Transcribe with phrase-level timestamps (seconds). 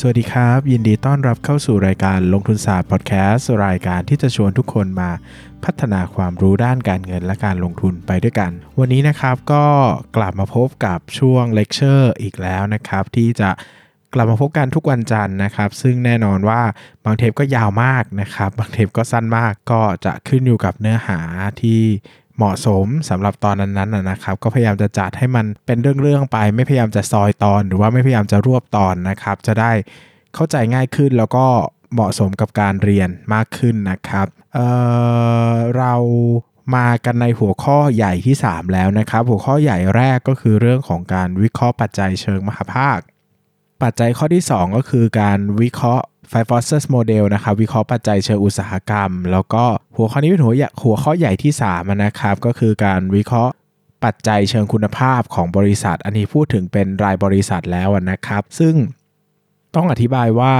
[0.00, 5.10] สวัสดีครับ ยินดีต้อนรับเข้าสู่รายการลงทุนศาสตร์พอดแคสต์รายการที่จะชวนทุกคนมา
[5.64, 9.64] พัฒนาความรู้ด้านการเงินและการลงทุนไปด้วยกัน วันนี้นะครับก็
[10.16, 13.50] กลับมาพบกับช่วงเลคเชอร์อีกแล้วนะครับ ที่จะ
[14.14, 16.60] กลับมาพบกันทุกวันจันทร์นะครับ ซึ่งแน่นอนว่า
[17.04, 21.18] บางเทปก็ยาวมากนะครับ บางเทปก็สั้นมากก็จะขึ้นอยู่กับเนื้อหา
[21.62, 21.82] ที่
[22.38, 29.72] เหมาะสมสำหรับตอนนั้นๆนะนะครับ ก็พยายามจะจัดให้มันเป็นเรื่องๆไป ไม่พยายามจะซอยตอน หรือว่าไม่พยายามจะรวบตอนนะครับ จะได้
[30.34, 31.46] เข้าใจง่ายขึ้นแล้วก็
[31.94, 35.94] เหมาะสมกับการเรียนมากขึ้นนะครับเเรา
[36.76, 42.98] มากันในหัวข้อใหญ่ที่ 3 แล้วนะครับ หัวข้อใหญ่แรกก็คือเรื่องของการวิเคราะห์ปัจจัยเชิงมหาภาค
[43.82, 49.64] ปัจจัยข้อที่ 2 ก็คือการวิเคราะห์ Five Forces Model นะครับวิเคราะห์ปัจจัยเชิงอุตสาหกรรม แล้วก็
[49.96, 53.52] หัวข้อนี้เป็นหัวหัวข้อใหญ่ที่3นะครับก็คือการวิเคราะห์
[54.04, 58.74] ปัจจัยเชิงคุณภาพของบริษัท อันนี้พูดถึงเป็นรายบริษัทแล้วนะครับ ซึ่ง
[59.74, 60.54] ต้องอธิบายว่า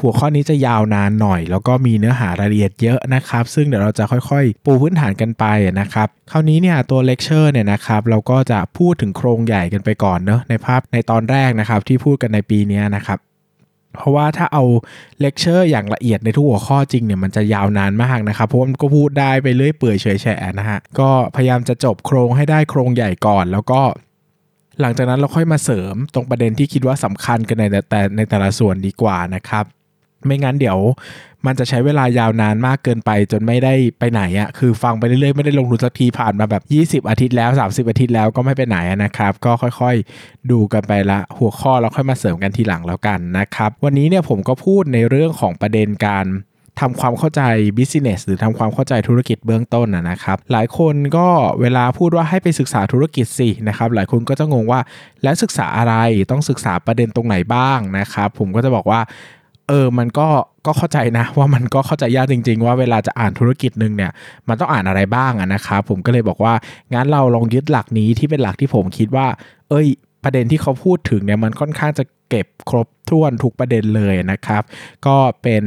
[0.00, 5.44] หัวข้อนี้จะยาวนานหน่อย แล้วก็มีเนื้อหารายละเอียดเยอะนะครับ ซึ่งเดี๋ยวเราจะค่อยๆ ปูพื้นฐานกันไป
[5.80, 13.18] นะครับ คราวนี้เนี่ยตัวเลคเชอร์เนี่ยนะครับเราก็จะพูดถึงโครงใหญ่กันไปก่อนเนอะในภาพในตอนแรกนะครับที่พูดกันในปีนี้นะครับ
[13.94, 14.64] เพราะว่าถ้าเอา
[15.20, 23.80] เลคเชอร์อย่างละเอียดในทุกหัวข้อจริงเนี่ยมันจะยาวนานมากนะครับเพราะมันก็พูดได้ไปเรื่อยเปื่อยเฉื่อยแฉะนะฮะก็พยายามจะจบโครงให้ได้โครงใหญ่ก่อน แล้วก็
[24.80, 29.64] หลังจากนั้นเราค่อยมาเสริมตรงประเด็นที่คิดว่าสำคัญกันในแต่ในแต่ละส่วนดีกว่านะครับ
[30.26, 30.78] ไม่งั้นเดี๋ยว
[31.46, 46.26] มันจะใช้เวลายาวนานมากเกินไป จนไม่ได้ไปไหนอะ่ะคือฟังไปเรื่อยๆไม่ได้ลงทุนสักทีผ่านมาแบบ 20 อาทิตย์แล้ว 30 อาทิตย์แล้วก็ไม่ไปไหนนะครับ ก็ค่อยๆ ดูกันไปละหัวข้อแล้วค่อยมาเสริมกันทีหลังแล้วกันนะครับ วันนี้เนี่ยผมก็พูดในเรื่องของประเด็นการ
[46.82, 47.42] ทำความเข้าใจ
[47.78, 51.28] business หรือทำความเข้าใจธุรกิจเบื้องต้นนะครับ หลายคนก็
[51.60, 54.80] เวลาพูดว่าให้ไปศึกษาธุรกิจสินะครับ หลายคนก็จะงงว่า
[55.22, 55.94] แล้วศึกษาอะไร
[56.30, 59.00] ต้องศึกษาประเด็นตรงไหนบ้างนะครับ ผมก็จะบอกว่า
[59.68, 60.28] เออมันก็
[60.66, 64.12] ก็เข้าใจนะ ว่ามันก็เข้าใจยากจริง ๆ ว่าเวลาจะอ่านธุรกิจหนึ่งเนี่ย
[64.48, 66.54] มันต้องอ่านอะไรบ้างนะครับผมก็เลยบอกว่า
[66.94, 69.26] งั้นเราลองยึดหลักนี้ที่เป็นหลักที่ผมคิดว่า
[69.70, 69.86] เอ้ย
[70.26, 74.62] ประเด็นที่เขาพูดถึงเนี่ยมันค่อนข้างจะเก็บครบถ้วนทุกประเด็นเลยนะครับ
[75.06, 75.64] ก็เป็น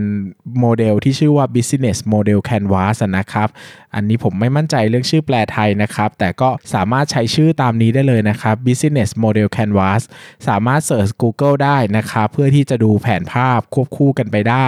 [0.60, 3.50] โมเดลที่ชื่อว่า business model canvas นะครับ
[3.96, 10.02] อันนี้ผมไม่มั่นใจเรื่องชื่อแปลไทยนะครับ แต่ก็สามารถใช้ชื่อตามนี้ได้เลยนะครับ business model canvas
[10.48, 14.68] สามารถเสิร์ช Google ได้นะครับ เพื่อที่จะดูแผนภาพควบคู่กันไปได้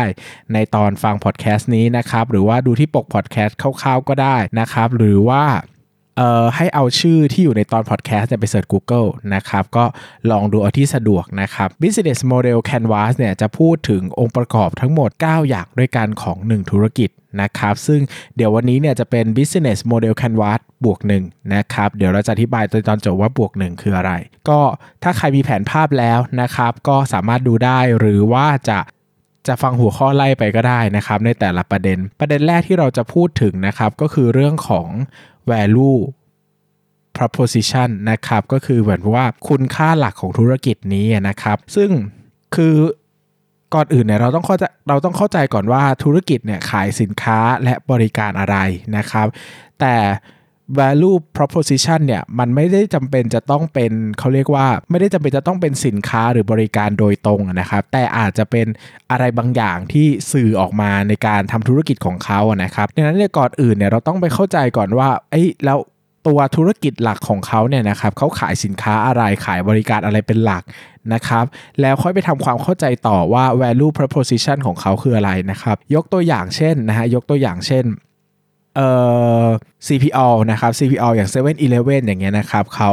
[0.53, 5.44] ในตอนฟังพอดแคสต์นี้นะครับ หรือว่าดูที่ปกพอดแคสต์คร่าวๆก็ได้นะครับ หรือว่า
[6.17, 9.85] เอ่อให้เอาชื่อที่อยู่ในตอนพอดแคสต์ไปเสิร์ช Google นะครับ ก็
[10.31, 17.09] ลองดูเอาที่สะดวกนะครับ Business Model Canvas เนี่ยจะพูดถึงองค์ประกอบทั้งหมด 9 อย่างด้วยกันของ 1 ธุรกิจ
[17.41, 18.01] นะครับ ซึ่ง
[18.35, 24.11] เดี๋ยววันนี้เนี่ยจะเป็น Business Model Canvas บวก1นะครับ เดี๋ยวเราจะอธิบายตอนจบว่าบวก 1 คืออะไร
[24.49, 24.59] ก็
[25.03, 28.79] ถ้าใครมีแผนภาพแล้วนะครับ ก็สามารถดูได้หรือว่าจะ
[29.47, 34.88] จะฟังหัวข้อไล่ไปก็ได้นะครับ ในแต่ละประเด็น ประเด็นแรกที่เราจะพูดถึงนะครับ ก็คือเรื่องของ
[35.50, 36.00] value
[37.18, 41.90] proposition นะครับก็คือเหมือนว่าคุณค่าหลักของธุรกิจนี้นะครับ ซึ่ง
[42.56, 42.75] คือ
[43.74, 48.57] ก่อนอื่นเนี่ยเราต้องเข้าใจเราต้องเข้าใจก่อนว่าธุรกิจเนี่ยขายสินค้าและบริการอะไร
[48.97, 49.28] นะครับ
[49.79, 49.96] แต่
[50.79, 58.67] value proposition เนี่ยมันไม่ได้จำเป็นจะต้องเป็นเขาเรียกว่าไม่ได้จำเป็นจะต้องเป็นสินค้าหรือบริการโดยตรงนะครับแต่อาจจะเป็น
[59.11, 65.79] อะไรบางอย่างที่สื่อออกมาในการทำธุรกิจของเขานะครับดังนั้นเนี่ยก่อนอื่นเนี่ยเราต้องไปเข้าใจก่อนว่าเอ้แล้ว
[66.27, 70.63] ตัวธุรกิจหลักของเขาเนี่ยนะครับเขาขายสินค้าอะไรขายบริการอะไรเป็นหลัก
[71.13, 71.45] นะครับ
[71.81, 77.85] แล้วค่อยไปทำความเข้าใจต่อว่า value proposition ของเขาคืออะไรนะครับ ยกตัวอย่างเช่นนะฮะยกตัวอย่างเช่น
[78.75, 78.89] เอ่
[79.43, 79.45] อ
[79.87, 82.91] CPO นะครับ CPO อย่าง7 e เ e ่ e ออย่างเงี้ยนะครับเขา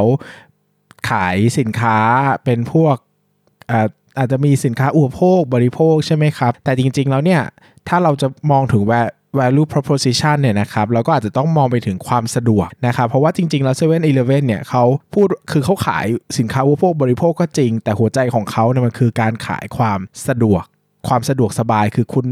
[1.09, 1.97] ขายสินค้า
[2.43, 2.95] เป็นพวก
[4.17, 7.41] อาจจะมีสินค้าอุปโภคบริโภคใช่ไหมครับ แต่จริงๆแล้วเนี่ย
[7.87, 8.83] ถ้าเราจะมองถึง
[9.39, 13.99] value proposition เนี่ยนะครับเราก็อาจจะต้องมองไปถึงความสะดวกนะครับ เพราะว่าจริงๆ แล้ว7 e เ e ่ e
[14.35, 14.83] อเนี่ยเขา
[15.13, 16.05] พูดคือเขาขาย
[16.37, 20.63] สินค้าอุปโภคบริโภคก็จริง แต่หัวใจของเขาเนี่ยมันคือการขายความสะดวก
[21.07, 22.25] ความสะดวกสบายคือคุณ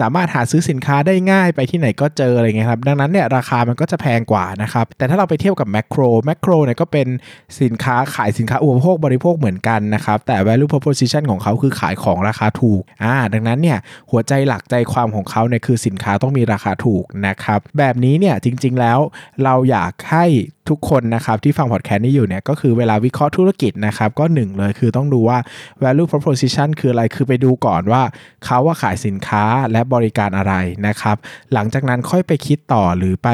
[0.00, 7.06] สามารถหาซื้อสินค้าได้ง่ายไปที่ไหนก็เจออะไรเงี้ยครับ ดังนั้นเนี่ยราคามันก็จะแพงกว่านะครับ แต่ถ้าเราไปเทียบกับแมคโครแมคโครเนี่ยก็เป็น
[7.60, 13.78] สินค้าขายสินค้าอุปโภคบริโภคเหมือนกันนะครับ แต่ value proposition ของเขาคือขายของราคาถูกอ่าดังนั้นเนี่ย
[14.10, 18.98] หัวใจหลักใจความของเขาเนี่ยคือสินค้าต้องมีราคาถูกนะครับ แบบนี้เนี่ยจริง ๆ แล้ว
[19.44, 20.26] เราอยากให้
[20.74, 25.38] ทุกคนนะครับที่ฟังพอดแคสต์นี้อยู่เนี่ยก็คือเวลาวิเคราะห์ธุรกิจนะครับก็หนึ่งเลยคือต้องดูว่า
[25.82, 28.02] value proposition คืออะไรคือไปดูก่อนว่า
[28.44, 30.54] เขาว่าขายสินค้าและบริการอะไร
[30.86, 31.16] นะครับ
[31.52, 33.30] หลังจากนั้นค่อยไปคิดต่อหรือไป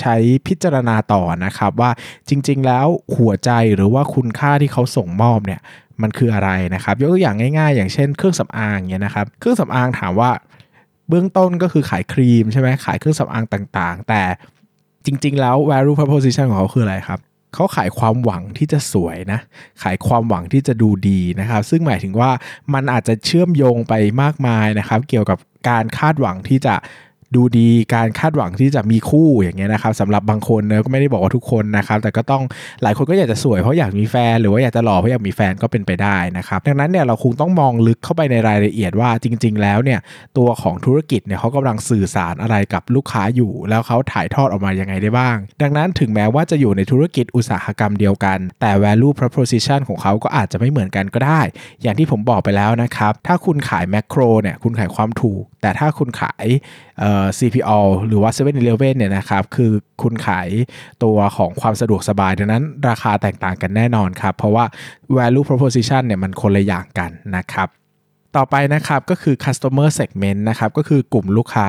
[0.00, 0.16] ใช้
[0.46, 1.90] พิจารณาต่อนะครับว่า
[2.28, 2.86] จริง ๆ แล้ว
[3.16, 5.60] หัวใจหรือว่าคุณค่าที่เขาส่งมอบเนี่ย
[6.02, 10.30] มันคืออะไรนะครับ ยกตัวอย่างง่าย ๆ อย่างเช่นเครื่องสำอางเนี่ยนะครับเครื่องสำอางถามว่า
[11.08, 14.22] เบื้องต้นก็คือขายครีมใช่ไหมขายเครื่องสำอางต่างๆ แต่
[15.06, 17.20] จริง ๆ แล้ว value proposition ของเขาคืออะไรครับ
[17.54, 19.40] เขาขายความหวังที่จะสวยนะ
[19.82, 22.30] ขายความหวังที่จะดูดีนะครับ ซึ่งหมายถึงว่า
[22.74, 25.38] มันอาจจะเชื่อมโยงไปมากมายนะครับ เกี่ยวกับ
[25.68, 26.74] การคาดหวังที่จะ
[27.34, 32.42] ดูดีการคาดหวังที่จะมีคู่อย่างเงี้ยนะครับสำหรับบางคนเนะก็ไม่ได้บอกว่าทุกคนนะครับ แต่ก็ต้อง
[32.82, 40.00] หลายคนก็อยากจะสวยเพราะอยากมีแฟน หรือว่าอยากจะหล่อเพราะอยากมีแฟนก็เป็นไปได้นะครับ ดังนั้นเนี่ยเราคงต้องมองลึกเข้าไปในรายละเอียดว่าจริง ๆ แล้วเนี่ย
[40.38, 51.40] ตัวของธุรกิจเนี่ยเขากำลังสื่อสารอะไรกับลูกค้าอยู่ แล้วเขาถ่ายทอดออกมายังไงได้บ้าง ดังนั้นถึงแม้ว่าจะอยู่ในธุรกิจอุตสาหกรรมเดียวกัน แต่ value proposition ของเขาก็อาจจะไม่เหมือนกันก็ได้
[51.82, 56.46] อย่างที่ผมบอกไปแล้วนะครับถ้าคุณขายแมคโครเนี่ยคุณขายความถูก แต่ถ้าคุณขาย
[57.38, 59.72] CPO หรือว่า 7 e เ e ่ e อเนี่ยนะครับคือ
[60.02, 60.48] คุณขาย
[61.04, 64.64] ตัวของความสะดวกสบาย ดังนั้นราคาแตกต่างกันแน่นอนครับ เพราะว่า
[65.16, 67.68] value proposition เนี่ยมันคนละอย่างกันนะครับ
[68.36, 71.68] ต่อไปนะครับก็คือ customer segment นะครับก็คือกลุ่มลูกค้า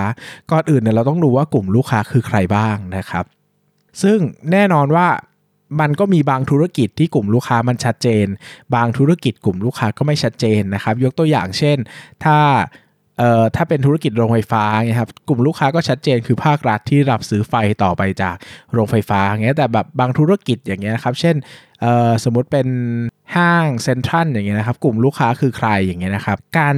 [0.51, 3.25] ก่อนอื่นเนี่ยเราต้องดูว่ากลุ่มลูกค้าคือใครบ้างนะครับ
[4.01, 4.17] ซึ่ง
[4.51, 5.07] แน่นอนว่า
[5.79, 8.25] มันก็มีบางธุรกิจที่กลุ่มลูกค้ามันชัดเจน
[8.75, 11.77] บางธุรกิจกลุ่มลูกค้าก็ไม่ชัดเจนนะครับ ยกตัวอย่างเช่น
[12.23, 12.37] ถ้า
[13.21, 17.53] เอ่อถ้าเป็นธุรกิจโรงไฟฟ้าเงี้ยครับกลุ่มลูกค้าก็ชัดเจนคือภาครัฐที่รับซื้อไฟ
[17.83, 18.35] ต่อไปจาก
[18.73, 21.35] โรงไฟฟ้าเงี้ยแต่แบบบางธุรกิจอย่างเงี้ยนะครับ เช่น
[21.81, 22.67] เอ่อสมมุติเป็น
[23.35, 26.75] ห้างเซ็นทรัลอย่างเงี้ยนะครับ กลุ่มลูกค้าคือใครอย่างเงี้ยนะครับ การ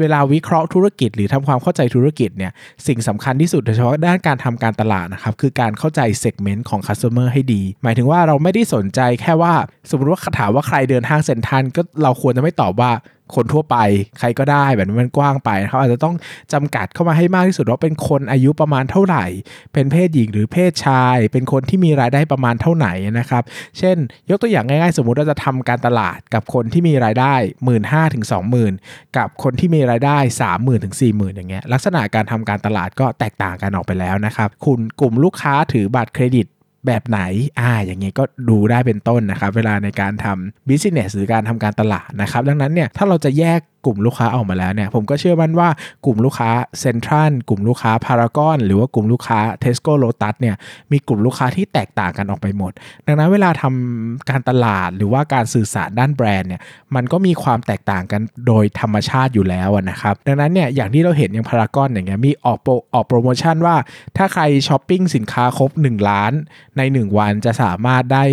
[0.00, 2.52] เวลาวิเคราะห์ธุรกิจหรือทำความเข้าใจธุรกิจเนี่ย
[2.86, 9.54] สิ่งสำคัญที่สุดโดยเฉพาะด้านการทำการตลาดนะครับคือการเข้าใจ segment ของ customer ให้ดี หมายถึงว่าเราไม่ได้สนใจแค่ว่า
[9.90, 12.90] สมมติว่าถามว่าใครเดินห้างเซ็นทรัลก็เราควรจะไม่ตอบว่า
[13.36, 13.76] คนทั่วไป
[14.18, 16.14] ใครก็ได้แบบนี้มันกว้างไปเขาอาจจะต้อง
[16.52, 19.24] จำกัดเข้ามาให้มากที่สุดว่าเป็นคนอายุประมาณเท่าไหร่
[19.72, 23.42] เป็นเพศหญิงหรือเพศชาย เป็นคนที่มีรายได้ประมาณเท่าไหร่นะครับ
[23.78, 23.96] เช่น
[24.30, 27.82] ยกตัวอย่างง่ายๆ สมมุติเราจะทำการตลาดกับคนที่มีรายได้1 5ื่น
[28.14, 28.72] ถึงสองหมื่น
[29.16, 36.46] กับคนที่มีรายได้3 0,000ถึงสี่หมื่นอย่างเงี้ยลักษณะการทำการตลาดก็แตกต่างกันออกไปแล้วนะครับคุณกลุ่มลูกค้าถือบัตรเครดิต
[36.86, 37.20] แบบไหน
[37.60, 45.68] อ่าอย่างเงี้ยก็ดูได้เป็นต้นนะครับ เวลาในการทำ business หรือการทำการตลาดนะครับ ดังนั้นเนี่ยถ้าเราจะแยกกลุ่มลูกค้าออกมาแล้วเนี่ยผมก็เชื่อมั่นว่า
[46.04, 46.50] กลุ่มลูกค้า
[46.80, 50.56] เซ็นทรัลกลุ่มลูกค้าพารากอนหรือว่ากลุ่มลูกค้าเทสโก้โลตัสเนี่ย
[50.92, 52.72] มีกลุ่มลูกค้าที่แตกต่างกันออกไปหมด
[53.06, 56.60] ดังนั้นเวลาทำการตลาดหรือว่าการสื่อสารด้านแบรนด์เนี่ย
[56.94, 63.76] มันก็มีความแตกต่างกันโดยธรรมชาติอยู่แล้วนะครับดังนั้นเนี่ยอย่างที่เราเห็นอย่างพารากอนอย่างเงี้ยมีออกโปรออกโปรโมชั่นว่า
[64.16, 66.32] ถ้าใครช้อปปิ้งสินค้าครบ 1 ล้าน
[66.76, 68.24] ใน 1 วันจะสามารถได้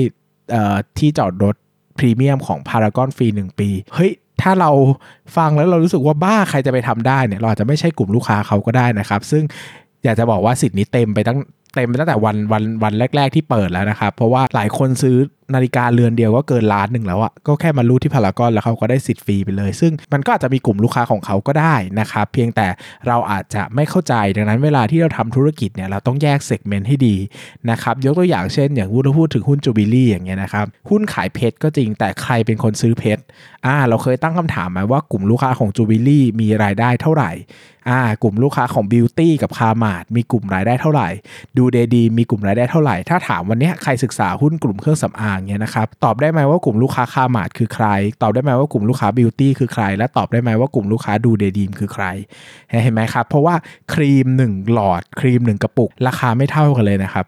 [1.00, 1.56] ที่จอดรถ
[1.98, 4.12] พรีเมียมของพารากอนฟรี 1 ปี เฮ้ย
[4.42, 4.72] ถ้าเรา
[5.38, 9.44] ฟังแล้วเรารู้สึกว่าบ้าใครจะไปทำได้เนี่ยเราอาจจะไม่ใช่กลุ่มลูกค้าเขาก็ได้นะครับ ซึ่ง
[10.04, 11.40] อยากจะบอกว่าสิทธิ์นี้เต็มไปตั้ง
[11.76, 15.18] เต็มไปตั้งแต่วันวันวันแรก ๆ ที่เปิดแล้วนะครับ เพราะว่าหลายคนซื้อ
[15.56, 22.68] นาฬิกาเรือนเดียวก็เกินล้านหนึ่งแล้วอะก็แค่มารูดที่พารากอนแล้วเขาก็ได้สิทธิ์ฟรีไปเลย ซึ่งมันก็อาจจะมีกลุ่มลูกค้าของเขาก็ได้นะครับเพียงแต่
[23.08, 27.16] เราอาจจะไม่เข้าใจดังนั้นเวลาที่เราทำธุรกิจเนี่ยเราต้องแยก segment ให้ดี
[27.70, 33.22] นะครับยกตัวอย่างเช่น อย่างพูดพูดถึงหุ้นจูบิลี่อย่างเงี้ยนะครับหุ้นขายเพชรก็จริงแต่ใครเป็นคนซื้อเพชร
[33.66, 37.32] อ่าเราเคยตั้งคำถามไหมว่ากลุ่มลูกค้าของจูบิลี่มีรายได้เท่าไหร่
[37.90, 41.10] อ่ากลุ่มลูกค้าของบิวตี้กับคาร์มาร์ทมีกลุ่มรายได้เท่าไหร่
[41.58, 47.88] ดูเดย์ดรีมมีกลุ่มรายได้เท่าไหร่ ถ้าถามวันนี้ใครศึกษาหุ้นกลุ่มเครื่องสำอางเนี่ยนะครับตอบได้ไหมว่ากลุ่มลูกค้าคาร์มาร์ทคือใคร
[48.22, 52.06] ตอบได้ไหมว่ากลุ่มลูกค้าบิวตี้คือใคร และตอบได้ไหมว่ากลุ่มลูกค้าดูเดย์ดรีมคือใคร
[52.84, 53.56] เห็นไหมครับ เพราะว่า
[53.94, 57.26] ครีม 1 หลอด ครีม 1 กระปุก ราคาไม่เท่ากันเลยนะครับ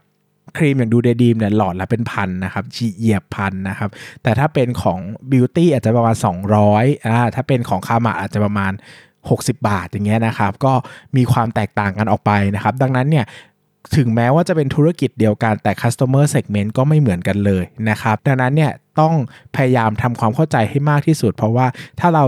[0.57, 2.63] ครีมอย่างดูเดย์ดรีมเนี่ยหลอดละเป็นพันนะครับ
[2.99, 3.89] เหยียบพันนะครับ
[4.23, 4.99] แต่ถ้าเป็นของ
[5.31, 6.15] บิวตี้อาจจะประมาณ
[6.61, 8.73] 200อ่าถ้าเป็นของคาร์มาร์ทอาจจะประมาณ
[9.19, 10.73] 60 บาทอย่างเงี้ยนะครับ ก็
[11.17, 13.25] มีความแตกต่างกันออกไปนะครับ ดังนั้นเนี่ย
[13.96, 19.13] ถึงแม้ว่าจะเป็นธุรกิจเดียวกันแต่ customer segment ก็ไม่เหมือนกันเลยนะครับ ดังนั้นเนี่ยต้อง
[19.55, 21.67] พยายามทำความเข้าใจให้มากที่สุด เพราะว่า
[22.00, 22.24] ถ้าเรา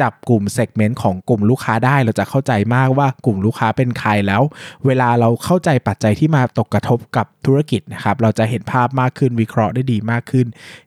[0.00, 4.42] จับกลุ่ม segment ของกลุ่มลูกค้าได้ เราจะเข้าใจมากว่ากลุ่มลูกค้าเป็นใครแล้ว
[4.86, 10.46] เวลาเราเข้าใจปัจจัยที่มาตกกระทบกับธุรกิจนะครับเราจะเห็นภาพมากขึ้นวิเคราะห์ได้ดีมากขึ้น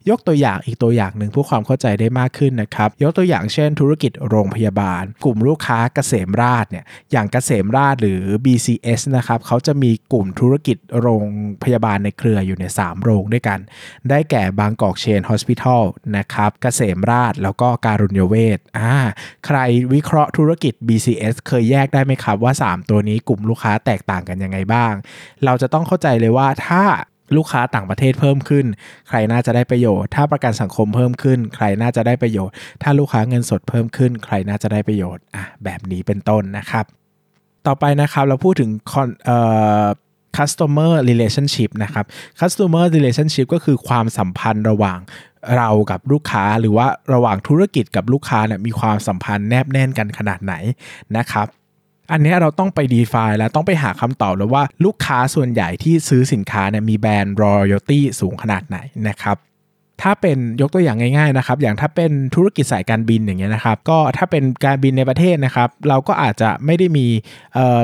[0.10, 11.26] ยกตัวอย่างอีกตัวอย่างหนึ่งเพื่อความเข้าใจได้มากขึ้นนะครับยกตัวอย่างเช่น ธุรกิจโรงพยาบาล กลุ่มลูกค้าเกษมราชเนี่ยอย่างเกษมราชหรือ BCS นะครับเขาจะมีกลุ่มธุรกิจโรง
[11.64, 13.60] พยาบาลในเครืออยู่ใน 3 โรงด้วยกัน
[14.10, 15.84] ได้แก่บางกอกเชนฮอสพิทอล
[16.18, 18.96] นะครับเกษมราชแล้วก็การุญยเวชอ่า
[19.46, 19.58] ใคร
[19.94, 24.94] วิเคราะห์ธุรกิจ BCS เคยแยกได้ไหมครับว่า 3 ตัวนี้กลุ่มลูกค้าแตกต่างกันยังไงบ้าง
[25.46, 26.84] เราจะต้องเข้าใจเลยว่าถ้า
[27.38, 28.66] ลูกค้าต่างประเทศเพิ่มขึ้น
[29.10, 32.54] ใครน่าจะได้ประโยชน์ ถ้าประกันสังคมเพิ่มขึ้น ใครน่าจะได้ประโยชน์
[32.84, 36.86] ถ้าลูกค้าเงินสดเพิ่มขึ้น ใครน่าจะได้ประโยชน์อะแบบนี้เป็นต้นนะครับ
[37.68, 38.70] ต่อไปนะครับเราพูดถึง
[39.26, 39.38] เอ่
[39.84, 39.86] อ
[40.38, 42.06] customer relationship นะครับ
[42.40, 45.00] customer relationship ก็คือความสัมพันธ์ระหว่าง
[45.58, 50.54] เรากับลูกค้าหรือว่าระหว่างธุรกิจกับลูกค้าเนี่ยมีความสัมพันธ์แนบแน่นกันขนาดไหน
[51.18, 51.48] นะครับ
[52.12, 59.38] อันนี้เราต้องไป define แล้วต้องไปหาคำตอบแล้วว่าลูกค้าส่วนใหญ่ที่ซื้อสินค้าเนี่ยมีแบรนด์ royalty สูงขนาดไหนนะครับ
[60.02, 67.08] ถ้าเป็นยกตัวอย่างง่ายๆนะครับอย่างถ้าเป็นธุรกิจสายการบินอย่างเงี้ยนะครับก็ถ้าเป็นการบินในประเทศนะครับ เราก็อาจจะไม่ได้มี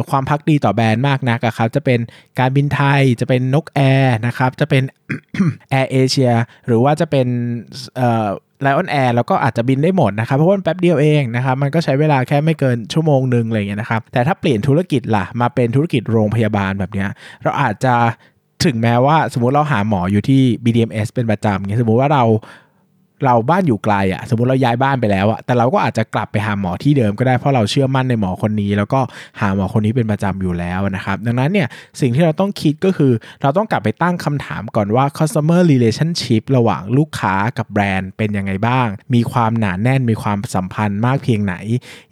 [0.09, 2.00] ความภักดีต่อแบรนด์มากนักครับจะเป็น
[2.39, 4.83] การบินไทยจะเป็นนกแอร์นะครับจะเป็น
[5.69, 6.31] แอร์เอเชีย
[6.67, 7.27] หรือว่าจะเป็น
[8.62, 17.09] ไลออนแอร์แล้วก็อาจจะบินได้หมดนะครับเพราะว่าแป๊บเดียวเองนะครับมันก็ใช้เวลาแค่ไม่เกินชั่วโมงหนึ่งอะไรเงี้ยนะครับแต่ถ้าเปลี่ยนธุรกิจล่ะมาเป็นธุรกิจโรงพยาบาลแบบเนี้ย
[17.43, 17.95] เราอาจจะ
[18.65, 22.23] ถึงแม้ว่าสมมุติเราหาหมออยู่ที่ BDMS เป็นประจำเงี้ยสมมุติว่าเรา
[23.25, 29.00] เราบ้านอยู่ไกลอะ่ะสมมติเราย้ายบ้านไปแล้วอะ่ะแต่เราก็อาจจะกลับไปหาหมอที่เดิมก็ได้เพราะเราเชื่อมั่นในหมอคนนี้ แล้วก็
[29.39, 31.67] หาหมอคนนี้เป็นประจำอยู่แล้วนะครับ ดังนั้นเนี่ย
[32.01, 41.55] สิ่งที่เราต้องคิดก็คือ เราต้องกลับไปตั้งคำถามก่อนว่า customer relationship ระหว่างลูกค้ากับแบรนด์เป็นยังไงบ้าง มีความหนาแน่นมีความสัมพันธ์มากเพียงไหน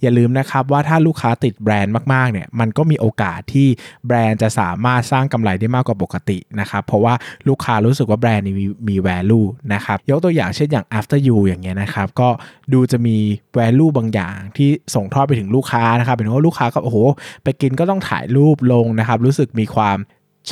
[0.01, 3.67] อย่าลืมนะครับว่าถ้าลูกค้าติดแบรนด์มากๆเนี่ยมันก็มีโอกาสที่
[4.07, 7.13] แบรนด์จะสามารถสร้างกำไรได้มากกว่าปกตินะครับเพราะว่า
[7.47, 12.29] ลูกค้ารู้สึกว่าแบรนด์มีมี value นะครับยกตัวอย่างเช่นอย่าง after you อย่างเงี้ยนะครับก็
[12.73, 13.17] ดูจะมี
[13.57, 16.97] value บางอย่างที่ส่งทอดไปถึงลูกค้านะครับเป็นว่าลูกค้าก็โอ้โห
[17.43, 19.97] ไปกินก็ต้องถ่ายรูปลงนะครับ รู้สึกมีความ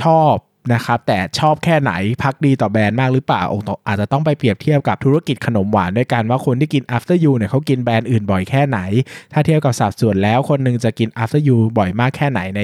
[0.02, 0.34] ชอบ
[0.74, 1.92] นะครับแต่ชอบแค่ไหน
[2.24, 3.44] พักดีต่อแบรนด์มากหรือเปล่า
[3.88, 8.80] อาจจะต้องไปเปรียบเทียบกับธุรกิจขนมหวานด้วยกันว่าคนที่กิน after you เนี่ยเขากินแบรนด์อื่นบ่อยแค่ไหน
[9.34, 12.62] ถ้าเทียบกับสัดส่วนแล้วคนนึงจะกิน after you บ่อยมากแค่ไหนใน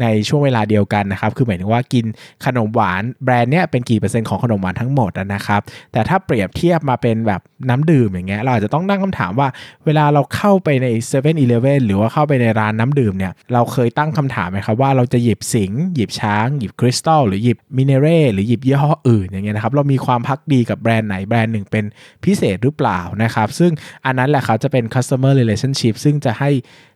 [0.00, 2.04] ในช่วงเวลาเดียวกันนะครับคือหมายถึงว่ากิน
[2.46, 5.60] ขนมหวานแบรนด์เนี้ยเป็นกี่เปอร์เซ็นต์ของขนมหวานทั้งหมดนะครับ
[5.92, 9.48] แต่ถ้าเปรียบเทียบมาเป็นแบบน้ำดื่มอย่างเงี้ยเราอาจจะต้องตั้งคำถามว่า
[9.86, 21.84] เวลาเราเข้าไปใน7 e เ e ่ e อหรือว่าเข้าไปในร้านน้ำดื่มเนี่ยเราเคยตั้งคำถามไหมครับว่าเราจะหยิบสิงหยิบช้างหยิบคริสตัลหรือหยิบมิเนเร่หรือหยิบยี่ห้ออื่นอย่างเงี้ยนะครับเรามีความพักดีกับแบรนด์ไหนแบรนด์หนึ่งเป็น
[22.24, 23.72] พิเศษหรือเปล่านะครับซึ่ง
[24.04, 26.50] อันนั้นแหละครับจะเป็น customer relationship ซึ่งจะให้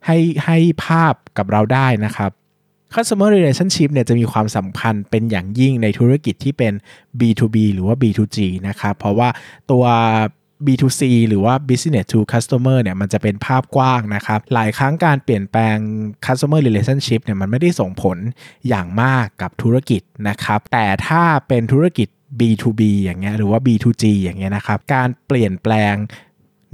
[0.07, 2.31] ให้ให้ภาพกับเราได้นะครับ
[2.95, 6.73] customer relationship เนี่ยจะมีความสำคัญเป็นอย่างยิ่งในธุรกิจที่เป็น
[7.21, 9.29] B2B หรือว่า B2G นะครับเพราะว่า
[9.71, 9.85] ตัว
[10.67, 15.77] B2C หรือว่า business to customer เนี่ยมันจะเป็นภาพกว้างนะครับ หลายครั้งการเปลี่ยนแปลง
[16.27, 18.19] customer relationship เนี่ยมันไม่ได้ส่งผล
[18.69, 22.09] อย่างมากกับธุรกิจนะครับ แต่ถ้าเป็นธุรกิจ
[22.41, 25.95] B2B อย่างเงี้ยหรือว่า B2G อย่างเงี้ยนะครับ การเปลี่ยนแปลง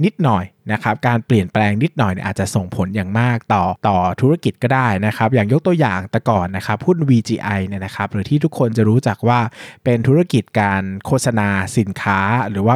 [0.05, 9.39] นิดหน่อยนะครับการเปลี่ยนแปลงนิดหน่อยเนี่ยอาจจะส่งผลอย่างมากต่อต่อธุรกิจก็ได้นะครับอย่างยกตัวอย่างแต่ก่อนนะครับหุ้น VGI เนี่ยนะครับหรือที่ทุกคนจะรู้จักว่า
[9.83, 12.75] เป็นธุรกิจการโฆษณาสินค้าหรือว่า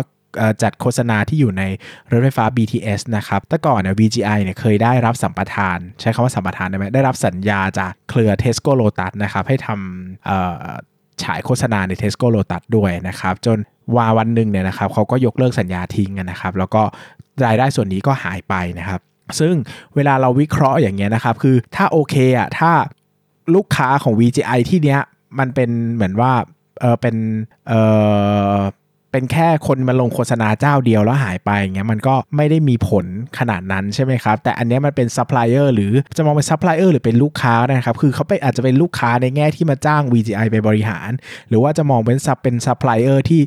[0.62, 1.64] จัดโฆษณาที่อยู่ใน
[2.12, 9.70] รถไฟฟ้า BTS นะครับแต่ก่อนเนี่ย VGI เนี่ยเคยได้รับสัมปทาน ใช้คำว่าสัมปทานได้ไหมได้รับสัญญาจากเครือ Tesco Lotus นะครับให้ท
[10.46, 13.58] ฉายโฆษณาใน Tesco Lotus ด้วยนะครับ จน
[13.96, 16.82] วาวันหนึ่งเนี่ยนะครับเขาก็ยกเลิกสัญญาทิ้งนะครับ แล้วก็
[17.46, 19.02] รายได้ส่วนนี้ก็หายไปนะครับ
[19.40, 19.54] ซึ่ง
[19.96, 22.72] เวลาเราวิเคราะห์อย่างเงี้ยนะครับ คือถ้าโอเคอะถ้า
[23.56, 25.02] ลูกค้าของ VGI ที่เนี้ย
[25.40, 26.32] มันเป็นเหมือนว่า
[26.80, 27.16] เออเป็น
[27.68, 27.74] เอ
[28.56, 28.58] อ
[29.12, 33.06] เป็นแค่คนมาลงโฆษณาเจ้าเดียวแล้วหายไปอย่างเงี้ยมันก็ไม่ได้มีผล
[33.40, 41.10] ขนาดนั้นใช่ไหมครับ แต่อันนี้มันเป็นซัพพลายเออร์หรือจะมองเป็นซัพพลายเออร์หรือเป็นลูกค้านะครับ คือเขาไปอาจจะเป็นลูกค้าในแง่ที่มาจ้าง VGI ไปบริหาร
[41.50, 43.42] หรือว่าจะมองเป็น sup เป็นซัพพลายเออร์ที่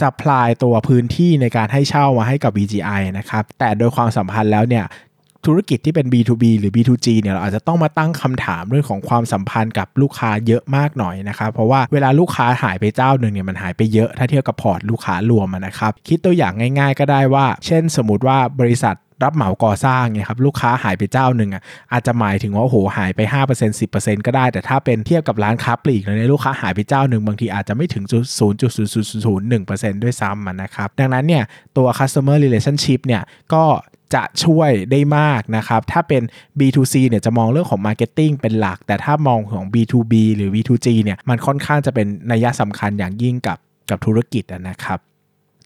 [0.00, 4.84] supply ตัวพื้นที่ในการให้เช่ามาให้กับ VGI นะครับแต่โดยความสัมพันธ์แล้วเนี่ย
[5.46, 23.20] ธุรกิจที่เป็น B2B หรือ B2G เนี่ยเราอาจจะต้องมาตั้งคำถามเรื่องของความสัมพันธ์กับลูกค้าเยอะมากหน่อยนะครับเพราะว่าเวลาลูกค้าหายไปเจ้าหนึ่งเนี่ยมันหายไปเยอะถ้าเทียบกับพอร์ตลูกค้ารวมนะครับคิดตัวอย่างง่าย ๆ ก็ได้ว่า เช่น สมมติว่าบริษัทรับเหมาก่อสร้างเนี่ยครับลูกค้าหายไปเจ้าหนึ่งอะอาจจะหมายถึงว่าโอ้โหหายไป
[23.50, 28.04] 5% 10%ก็ได้ แต่ถ้าเป็นเทียบกับร้านค้าปลีกเนี่ยลูกค้าหายไปเจ้าหนึ่งบางทีอาจจะไม่ถึง
[28.98, 31.44] 0.0001%ด้วยซ้ำนะครับดังนั้นเนี่ย
[31.76, 33.64] ตัว customer relationship เนี่ยก็
[34.14, 36.22] จะช่วยได้มากนะครับ ถ้าเป็น
[36.58, 43.58] B2C เนี่ยจะมองเรื่องของ Marketing เป็นหลัก แต่ถ้ามองของ B2B หรือ B2G เนี่ยมันค่อนข้างจะเป็นนัยสำคัญอย่างยิ่งกับ
[43.90, 45.00] กับธุรกิจนะครับ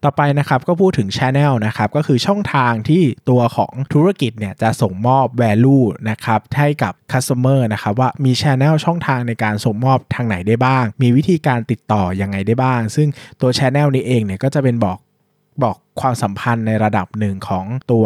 [0.03, 13.07] ต่อไปนะครับก็พูดถึง Channel นะครับก็คือช่องทางที่ตัวของธุรกิจเนี่ยจะส่งมอบ value นะครับให้กับ Customer นะครับว่ามี Channel ช่องทางในการส่งมอบทางไหนได้บ้าง มีวิธีการติดต่อยังไงได้บ้าง ซึ่ง
[13.41, 14.97] ตัว Channel นี้เองเนี่ยก็จะเป็นบอก
[15.63, 18.05] บอก ความสัมพันธ์ในระดับหนึ่งของตัว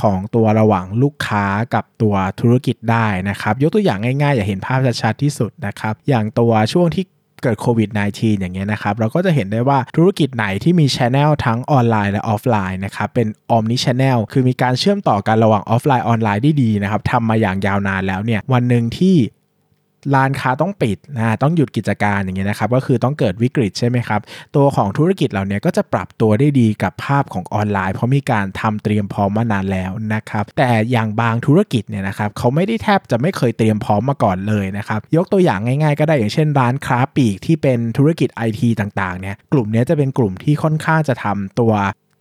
[0.00, 7.04] ของตัวระหว่างลูกค้ากับตัวธุรกิจได้นะครับ ยกตัวอย่างง่ายๆ อย่าเห็นภาพชัดๆที่สุดนะครับ อย่างตัวช่วงที่
[7.42, 19.16] เกิดโควิด -19 อย่างเงี้ยนะครับ เราก็จะเห็นได้ว่าธุรกิจไหนที่มีช ANNEL ทั้งออนไลน์และออฟไลน์นะครับ เป็น Omni Channel คือมีการเชื่อมต่อกันระหว่างออฟไลน์ออนไลน์ได้ดีนะครับทำมาอย่างยาวนานแล้วเนี่ย วันหนึ่งที่
[20.14, 24.20] ร้านค้าต้องปิดนะต้องหยุดกิจการอย่างเงี้ยนะครับก็คือต้องเกิดวิกฤตใช่ไหมครับ
[24.56, 41.72] ตัวของธุรกิจเหล่านี้ก็จะปรับตัวได้ดีกับภาพของออนไลน์ เพราะมีการทำเตรียมพร้อมมานานแล้วนะครับแต่อย่างบางธุรกิจเนี่ยนะครับเขาไม่ได้แทบจะไม่เคยเตรียมพร้อมมาก่อนเลยนะครับยกตัวอย่างง่ายๆ ก็ได้อย่างเช่น ร้านค้าปลีกที่เป็นธุรกิจไอทีต่างๆเนี่ยกลุ่มนี้จะเป็นกลุ่มที่ค่อนข้างจะทำตัว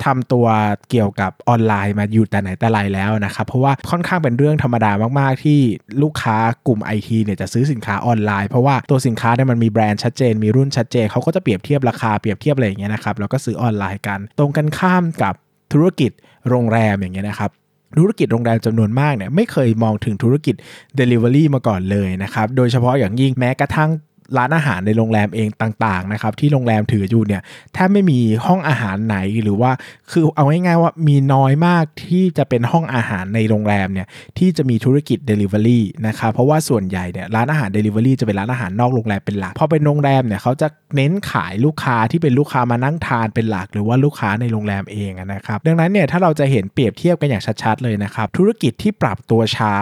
[0.05, 0.47] ทำตัว
[0.89, 5.59] เกี่ยวกับออนไลน์มาอยู่แต่ไหนแต่ไรแล้วนะครับ เพราะว่าค่อนข้างเป็นเรื่องธรรมดามากๆ ที่
[6.01, 15.33] ลูกค้ากลุ่ม IT เนี่ยจะซื้อสินค้าออนไลน์ เพราะว่าตัวสินค้าเนี่ยมันมีแบรนด์ชัดเจน มีรุ่นชัดเจนเขาก็จะเปรียบเทียบราคาเปรียบเทียบอะไรอย่างเงี้ยนะครับแล้วก็ซื้อออนไลน์กัน ตรงกันข้ามกับ
[15.73, 16.11] ธุรกิจ
[16.49, 17.51] โรงแรมอย่างเงี้ยนะครับ
[17.99, 20.55] ธุรกิจโรงแรมจำนวนมากเนี่ยไม่เคยมองถึงธุรกิจ
[20.99, 23.89] Delivery มาก่อนเลยนะครับ โดยเฉพาะอย่างยิ่งแม้กระทั่ง
[24.37, 27.41] ร้านอาหารในโรงแรมเองต่างๆนะครับที่โรงแรมถืออยู่เนี่ย
[27.73, 29.71] แทบไม่มีห้องอาหารไหนหรือว่า
[30.11, 34.07] คือเอาง่ายๆว่ามีน้อยมากที่จะเป็นห้องอาหารในโรงแรมเนี่ย
[34.37, 49.73] ที่จะมีธุรกิจ Delivery นะครับเพราะว่าส่วนใหญ่เนี่ยร้านอาหาร Delivery จะเป็นร้านอาหารนอกโรงแรมเป็นหลักพอเป็นโรงแรมเนี่ยเขาจะเน้นขายลูกค้าที่เป็นลูกค้ามานั่งทานเป็นหลัก หรือว่าลูกค้าในโรงแรมเองนะครับดังนั้นเนี่ยถ้าเราจะเห็นเปรียบเทียบกันอย่างชัดๆเลยนะครับธุรกิจที่ปรับตัวช้า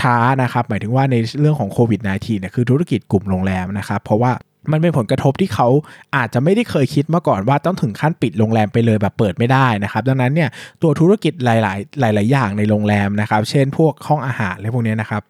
[0.00, 4.32] ช้านะครับ หมายถึงว่าในเรื่องของโควิด -19 เนี่ยคือธุรกิจกลุ่มโรงแรมนะครับ เพราะว่า
[4.72, 5.68] มันเป็นผลกระทบที่เขา
[6.16, 10.48] อาจจะไม่ได้เคยคิดมาก่อนว่าต้องถึงขั้นปิดโรงแรมไปเลยแบบเปิดไม่ได้นะครับ ดังนั้นเนี่ย
[10.82, 15.22] ตัวธุรกิจหลาย ๆ หลาย ๆ อย่างในโรงแรมนะครับ เช่นพวกห้องอาหารอะไรพวกนี้นะครับ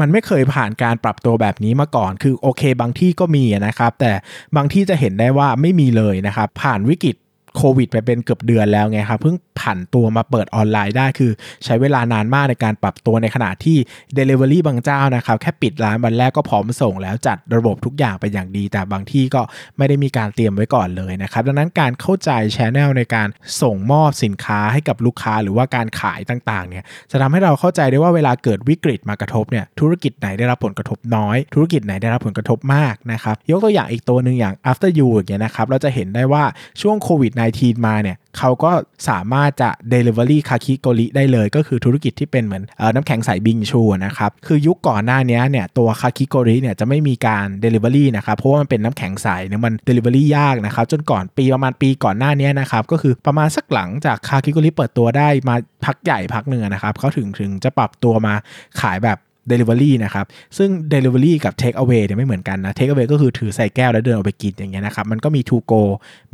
[0.00, 4.12] มันไม่เคยผ่านการปรับตัวแบบนี้มาก่อน คือโอเค บางที่ก็มีนะครับ แต่
[4.56, 7.16] บางที่จะเห็นได้ว่าไม่มีเลยนะครับ ผ่านวิกฤต
[7.58, 11.30] โควิดไปเป็นเกือบเดือนแล้วไงครับเพิ่งผันตัวมาเปิดออนไลน์ได้คือ
[11.64, 13.76] ใช้เวลานานมากในการปรับตัวในขณะที่
[14.16, 19.40] Delivery บางเจ้านะครับแค่ปิดร้านวันแรกก็พร้อมส่งแล้วจัดระบบทุกอย่างไปอย่างดี แต่บางที่ก็
[19.78, 23.28] ไม่ได้มีการเตรียมไว้ก่อนเลยนะครับดังนั้นการเข้าใจชแนลในการ
[23.62, 36.44] ส่งมอบสินค้าให้กับลูกค้าหรือว่าการขายต่างๆเนี่ยจะทำให้เราเข้าใจได้ว่าเวลาเกิดวิกฤตมากระทบเนี่ยธุรกิจไหนได้รับผลกระทบน้อย ธุรกิจไหนได้รับผลกระทบมากนะครับยกตัวอย่างอีกตัวหนึ่งอย่าง after you อย่างเงี้ยนะครับเราจะเห็นได้ว่า
[36.80, 38.72] ช่วงโควิด -19 มาเนี่ยเขาก็
[39.08, 58.34] สามารถจะ Delivery คาคิโกริได้เลย ก็คือธุรกิจที่เป็นเหมือนอน้ำแข็งใสบิงชูนะครับคือยุคก่อนหน้านี้เนี่ยตัวคาคิโกริเนี่ยจะไม่มีการ Delivery นะครับเพราะว่ามันเป็นน้ำแข็งใสเนี่ยมัน Delivery ยากนะครับจนก่อนปีประมาณปีก่อนหน้านี้นะครับก็คือประมาณสักหลังจากคาคิโกริเปิดตัวได้มาพักใหญ่พักหนึ่งนะครับเขาถึงถึงจะปรับตัวมา
[58.80, 59.18] ขายแบบ
[59.50, 60.26] Delivery นะครับ
[60.58, 65.82] ซึ่ง Delivery กับ Take Away เนี่ยไม่เหมือนกันนะ Take Away ก็คือถือใส่แก้วแล้วเดินออกไปกินอย่างเงี้ยนะครับ มันก็มี To Go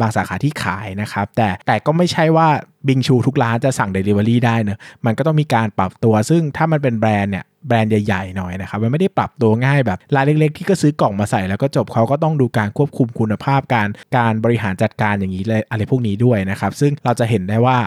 [0.00, 2.48] บางสาขาที่ขายนะครับ แต่แต่ก็ไม่ใช่ว่า
[2.88, 17.78] บิงชูทุกร้านจะสั่ง Delivery ได้เนะมันก็ต้องมีการปรับตัว ซึ่งถ้ามันเป็นแบรนด์เนี่ยแบรนด์ใหญ่ๆหน่อยนะครับ มันไม่ได้ปรับตัวง่ายแบบร้ายเล็กๆ ที่ก็ซื้อกล่องมาใส่แล้วก็จบเขาก็ต้องดูการควบคุมคุณภาพการการบริหารจัดการอย่างนี้อะไรพวกนี้ด้วยนะครับ ซึ่งเราจะเห็นได้ว่า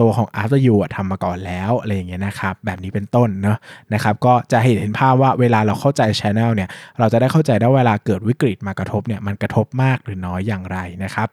[0.00, 3.58] ตัวของ After You ทำมาก่อนแล้วอะไรอย่างเงี้ยนะครับแบบนี้เป็นต้นเนาะ
[3.94, 11.28] นะครับก็จะเห็นเห็นภาพว่าเวลาเราเข้าใจ Channel เนี่ยเราจะได้เข้าใจได้เวลาเกิดวิกฤตมากระทบเนี่ยมันกระทบมากหรือน้อยอย่างไรนะครับ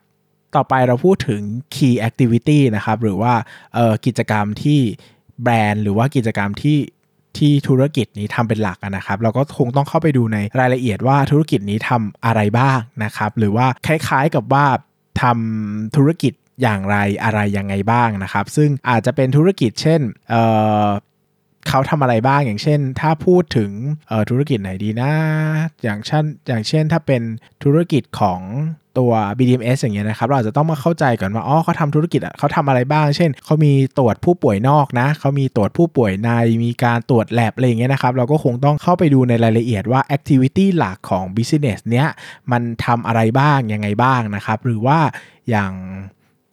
[0.56, 1.41] ต่อไปเราพูดถึง
[1.75, 3.34] Key Activity นะครับหรือว่า
[4.06, 4.80] กิจกรรมที่
[5.43, 6.80] แบรนด์ หรือว่ากิจกรรมที่
[7.38, 14.65] ที่ธุรกิจนี้ทำเป็นหลักนะครับ เราก็คงต้องเข้าไปดูในรายละเอียดว่าธุรกิจนี้ทำอะไรบ้างนะครับ หรือว่าคล้ายๆกับว่า
[15.21, 23.71] ทำธุรกิจ อย่างไรอะไรยังไงบ้างนะครับ ซึ่งอาจจะเป็นธุรกิจเช่นเเขาทำอะไรบ้างอย่างเช่น ถ้าพูดถึง
[24.29, 25.11] ธุรกิจไหนดีนะ
[25.83, 27.21] อย่างเช่นอย่างเช่นถ้าเป็น
[27.63, 28.41] ธุรกิจของ
[28.97, 36.29] ตัว BDMS อย่างเงี้ยนะครับ เราอาจจะต้องมาเข้าใจก่อนว่า อ๋อเขาทำธุรกิจเขาทำอะไรบ้าง เช่น เขามีตรวจผู้ป่วยนอกนะ เขามีตรวจผู้ป่วยใน
[36.63, 42.07] มีการตรวจแลบอะไรอย่างเงี้ยนะครับ เราก็คงต้องเข้าไปดูในรายละเอียดว่า activity หลักของ business เนี้ย
[42.51, 44.99] มันทำอะไรบ้าง ยังไงบ้างนะครับ หรือว่า
[45.49, 45.73] อย่าง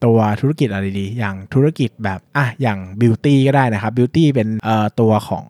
[0.05, 5.45] ตัวธุรกิจอะไรดี อย่างธุรกิจแบบอะอย่างบิวตี้ก็ได้นะครับบิวตี้เป็นเอ่อตัวของ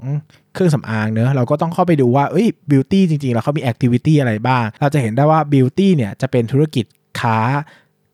[0.54, 6.86] เครื่องสำอางเนอะเราก็ต้องเข้าไปดูว่าเอ้ยบิวตี้จริงๆ แล้วเขามี activity อะไรบ้าง เราจะเห็นได้ว่าบิวตี้เนี่ยจะเป็นธุรกิจ
[7.20, 7.38] ค้า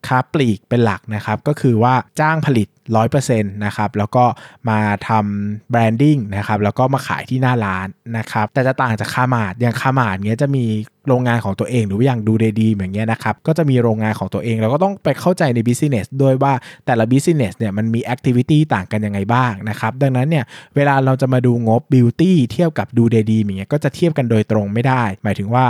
[0.08, 2.68] ค้าปลีกเป็นหลักนะครับ ก็คือว่าจ้างผลิต
[3.12, 4.26] 100%นะครับ แล้วก็
[4.70, 7.88] มาทำ branding นะครับ แล้วก็มาขายที่หน้าร้าน
[8.18, 10.66] นะครับ แต่จะต่างจากคาร์มาร์ทอย่างคาร์มาร์ทเนี้ยจะมี
[11.08, 16.54] โรงงานของตัวเองหรือว่าอย่างดูเดย์ดรีมอย่างเงี้ยนะครับ ก็จะมีโรงงานของตัวเองแล้วก็ต้องไปเข้าใจใน business ด้วยว่า
[16.86, 25.66] แต่ละ business เนี่ยมันมี activity ต่างกันยังไงบ้างนะครับ ดังนั้นเนี่ยเวลาเราจะมาดูงบบิวตี้เทียบกับดูเดย์ดรีมอย่างเงี้ยก็จะเทียบกันโดยตรงไม่ได้ หมายถึงว่า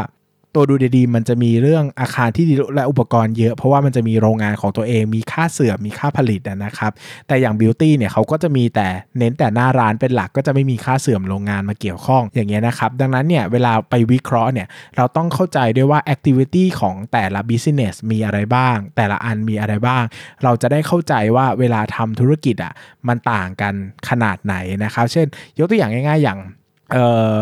[0.55, 6.91] ตัวดูเดย์ดรีมมันจะมีเรื่องอาคารที่ดินและอุปกรณ์เยอะ เพราะว่ามันจะมีโรงงานของตัวเอง มีค่าเสื่อมมีค่าผลิตนะครับ
[7.27, 8.87] แต่อย่างบิวตี้เนี่ยเขาก็จะมีแต่
[9.17, 20.03] เน้นแต่หน้าร้านเป็นหลักก็จะไม่มีค่าเสื่อมโรงงานมาเกี่ยวข้องอย่างเงี้ยนะครับ ดังนั้นเนี่ยเวลาไปวิเคราะห์เนี่ยเราต้องเข้าใจด้วยว่า activity ของแต่ละ business มีอะไรบ้าง แต่ละอันมีอะไรบ้าง
[20.43, 22.73] เราจะได้เข้าใจว่าเวลาทำธุรกิจอะ
[23.07, 23.73] มันต่างกัน
[24.09, 25.27] ขนาดไหนนะครับ เช่น
[25.59, 26.39] ยกตัวอย่างง่าย ๆ อย่าง
[26.93, 26.97] เอ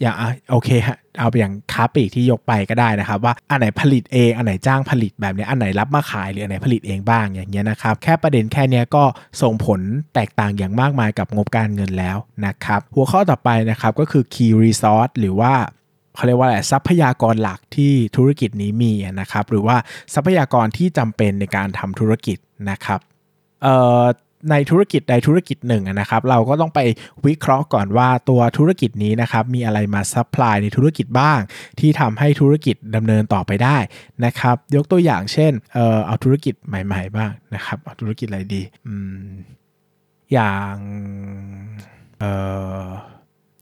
[0.00, 0.14] อย่าง
[0.50, 9.04] โอเคฮะเอาไปอย่างค้าปลีกที่ยกไปก็ได้นะครับ ว่าอันไหนผลิตเองอันไหนจ้างผลิตแบบนี้อันไหนรับมาขายหรืออันไหนผลิตเองบ้างอย่างเงี้ยนะครับ แค่ประเด็นแค่นี้ก็
[9.42, 9.80] ส่งผล
[10.14, 15.52] แตกต่างอย่างมากมายกับงบการเงินแล้วนะครับ หัวข้อต่อไปนะครับก็คือ key resource หรือว่า
[16.14, 19.76] เขาเรียกว่าอะไรทรัพยากรหลักที่ธุรกิจนี้มีนะครับ หรือว่า
[20.14, 22.38] ทรัพยากรที่จำเป็นในการทำธุรกิจ
[22.70, 23.00] นะครับ
[23.62, 24.04] เอ่อ
[24.50, 26.80] ในธุรกิจใดธุรกิจหนึ่งนะครับ เราก็ต้องไป
[27.26, 31.38] วิเคราะห์ก่อนว่าตัวธุรกิจนี้นะครับมีอะไรมา supply ในธุรกิจบ้าง
[31.80, 33.78] ที่ทำให้ธุรกิจดำเนินต่อไปได้
[34.24, 39.26] นะครับ ยกตัวอย่างเช่นเออเอาธุรกิจใหม่ ๆ บ้างนะครับเอาธุรกิจอะไรดีอืม
[40.32, 40.76] อย่าง
[42.20, 42.24] เอ
[42.84, 42.86] อ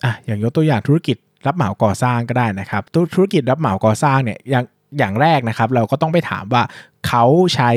[0.04, 2.82] อะอย่างยกตัวอย่างธุรกิจรับเหมาก่อสร้างก็ได้นะครับ
[3.14, 4.64] ธุรกิจรับเหมาก่อสร้างเนี่ยอย่าง
[4.98, 6.62] อย่างแรกนะครับ เราก็ต้องไปถามว่า
[7.08, 7.70] เขาใช้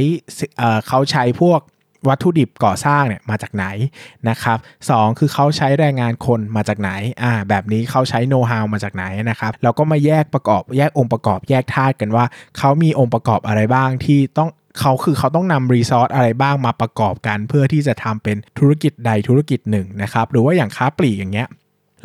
[0.58, 1.60] เเขาใช้พวก
[2.08, 3.66] วัตถุดิบก่อสร้างเนี่ยมาจากไหน
[4.30, 4.58] นะครับ
[4.90, 6.92] สคือเขาใช้แรงงานคนมาจากไหน
[7.24, 12.26] อ่าแบบนี้เขาใช้โน้ตฮาวมาจากไหนนะครับแล้วก็มาแยกประกอบแยกองค์ประกอบแยกธาตุกันว่า
[12.58, 21.48] เขามีองค์ประกอบอะไรบ้างที่ต้องเขาคือเขาต้องนำ resource อะไรบ้างมาประกอบกัน เพื่อที่จะทำเป็นธุรกิจใดธุรกิจหนึ่งนะครับหรือว่าอย่างค้าปลีกอย่างเงี้ย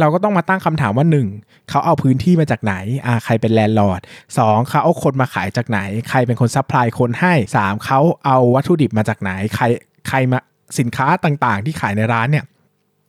[0.00, 1.06] เราก็ต้องมาตั้งคำถามว่า
[1.38, 1.68] 1.
[1.68, 2.74] เขาเอาพื้นที่มาจากไหน
[3.06, 4.38] อ่าใครเป็น landlords
[4.68, 5.80] เขาเอาคนมาขายจากไหน
[6.10, 7.84] ใครเป็นคน supply คนให้ 3.
[7.84, 9.64] เขาเอาวัตถุดิบมาจากไหน ใคร
[10.08, 10.38] ใครมา
[10.78, 12.44] สินค้าต่างๆ ที่ขายในร้านเนี่ย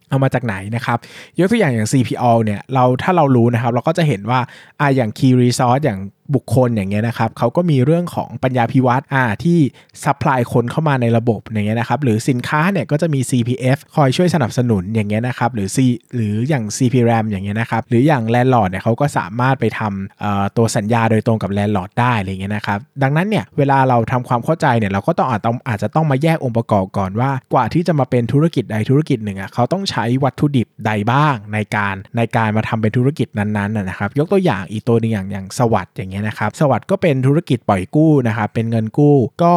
[0.10, 0.98] เอามาจากไหนนะครับ
[1.40, 4.40] ยกตัวอย่างอย่าง CPO เนี่ยเราถ้าเรารู้นะครับ เราก็จะเห็นว่า
[4.80, 6.00] อ่าอย่าง Key Resource อย่าง
[6.36, 9.58] บุคคลอย่างเงี้ยนะครับเขาก็มีเรื่องของปัญญาภิวัฒน์อ่าที่
[10.04, 15.78] supply คนเข้ามาในระบบอย่างเงี้ยนะครับหรือสินค้าเนี่ยก็จะมี CPF คอยช่วยสนับสนุนอย่างเงี้ยนะครับหรือ C
[16.16, 39.56] หรืออย่าง CPRAM อย่างเงี้ยนะครับหรืออย่าง landlord เนี่ยเขาก็สามารถไปทำตัวสัญญาโดยตรงกับ landlord ได้อะไรเงี้ยนะครับดังนั้นเนี่ยเวลาเราทำความเข้าใจเนี่ยเราก็ต้องอาจต้องอาจจะต้องมาแยกองค์ประกอบก่อนว่ากว่าที่จะมาเป็นธุรกิจใดธุรกิจหนึ่งอะเขาต้องใช้วัตถุดิบใดบ้างในการในการมาทำเป็นธุรกิจนั้นๆนะครับยกตัวอย่างอีกตัวนึงอย่างอย่างสวัสดิ์อย่างเงี้ยนะครับสวัสดิ์ก็เป็นธุรกิจปล่อยกู้นะครับเป็นเงินกู้ก็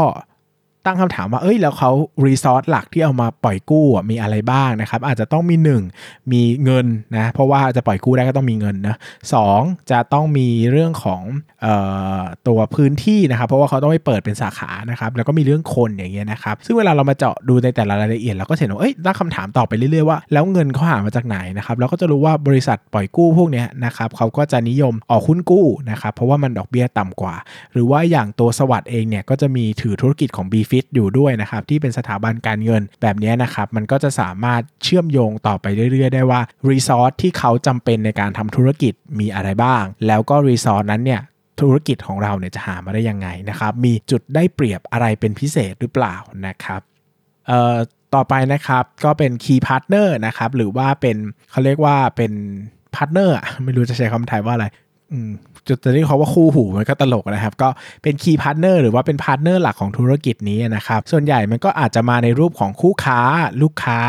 [0.86, 1.90] ตั้งคำถามว่าเอ้ยแล้วเขา
[2.26, 5.56] รีซอสหลักที่เอามาปล่อยกู้มีอะไรบ้างนะครับ อาจจะต้องมี
[5.94, 8.96] 1 มีเงินนะเพราะว่าจะปล่อยกู้ได้ก็ต้องมีเงินนะ
[9.32, 9.34] ส
[9.90, 11.22] จะต้องมีเรื่องของ
[11.64, 11.66] อ
[12.18, 27.34] อตัวพื้นที่นะครับ เพราะว่าเขาต้องไปเปิดเป็นสาขานะครับแล้วก็มีเรื่องคนอย่างเงี้ยนะครับ ซึ่งเวลาเรามาเจาะดูในแต่ละรายละเอียดเราก็เห็นว่าเอ้ยตั้งคำถามต่อไปเรื่อยๆว่าแล้วเงินเขาหามาจากไหนนะครับเราก็จะรู้ว่าบริษัทปล่อยกู้พวกนี้นะครับเขาก็จะนิยมออกหุ้นกู้นะครับเพราะว่ามันดอกเบี้ยต่ำกว่า
[27.72, 41.20] หรือว่าอย่างตัวสวัสด์เองเนี่ยก็จะมีถือธุรกิจของ b f i t อยู่ด้วยนะครับที่เป็นสถาบันการเงินแบบนี้นะครับมันก็จะสามารถเชื่อมโยงต่อไปเรื่อยๆ ได้ว่ารีซอสที่เขาจำเป็นในการทำธุรกิจมีอะไรบ้าง แล้วก็รีซอสนั้นเนี่ย
[41.60, 46.80] ธุรกิจของเราเนี่ยจะหามาได้ยังไงนะครับมีจุดได้เปรียบอะไรเป็นพิเศษหรือเปล่านะครับ
[47.46, 47.76] เอ่อ
[48.14, 51.16] ต่อไปนะครับก็เป็น Key Partner นะครับหรือว่าเป็น
[51.50, 52.32] เขาเรียกว่าเป็น
[52.94, 54.66] partner ไม่รู้จะใช้คำไทยว่าอะไร
[55.68, 57.68] จุดจะเรียกเขาว่าคู่หูมันก็ตลกนะครับ ก็
[58.02, 63.20] เป็น key partner หรือว่าเป็น partner หลักของธุรกิจนี้นะครับ ส่วนใหญ่มันก็อาจจะมาในรูปของคู่ค้า
[63.62, 64.00] ลูกค้า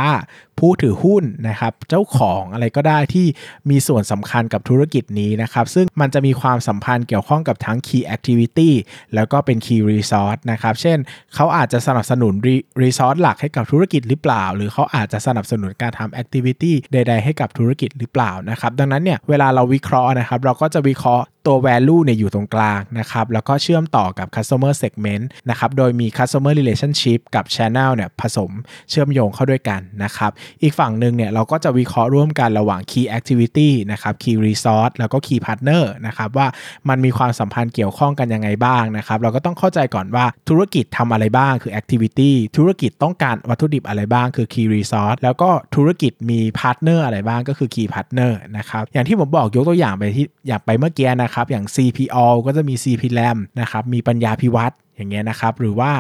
[0.62, 3.28] ผู้ถือหุ้นนะครับเจ้าของอะไรก็ได้ที่
[3.70, 8.72] มีส่วนสำคัญกับธุรกิจนี้นะครับ ซึ่งมันจะมีความสัมพันธ์เกี่ยวข้องกับทั้ง Key Activity
[9.16, 10.98] แล้วก็เป็น Key Resource นะครับ เช่น
[11.36, 12.34] เขาอาจจะสนับสนุน
[12.82, 26.54] Resource หลักให้กับธุรกิจหรือเปล่า หรือเขาอาจจะสนับสนุนการทำ Activity ใด ๆ ให้กับธุรกิจหรือเปล่านะครับ ดังนั้นเนี่ยเวลาเราวิเคราะห์นะครับ เราก็จะวิเคราะห์ตัว value เนี่ยอยู่ตรงกลางนะครับแล้วก็เชื่อมต่อกับ customer segment นะครับโดยมี customer
[26.60, 28.52] relationship กับ channel เนี่ยผสม
[28.90, 36.48] เชื่อมโยงเข้าด้วยกันนะครับอีกฝั่งหนึ่งเนี่ยเราก็จะวิเคราะห์ร่วมกันระหว่าง key activity นะครับ key resource แล้วก็ key partner นะครับว่า
[36.90, 55.92] มันมีความสัมพันธ์เกี่ยวข้องกันยังไงบ้างนะครับเราก็ต้องเข้าใจก่อนว่าธุรกิจทำอะไรบ้างคือ activity ธุรกิจต้องการวัตถุดิบอะไรบ้างคือ key resource แล้วก็ธุรกิจมี partner อะไรบ้างก็คือ key partner นะครับอย่างที่ผมบอกยกตัวอย่างไปที่อยากไปเมื่อกี้นะครับอย่าง CPO ก็จะมี CPLAM นะครับมีปัญญาพิวัตรอย่างเงี้ยนะครับหรือว่า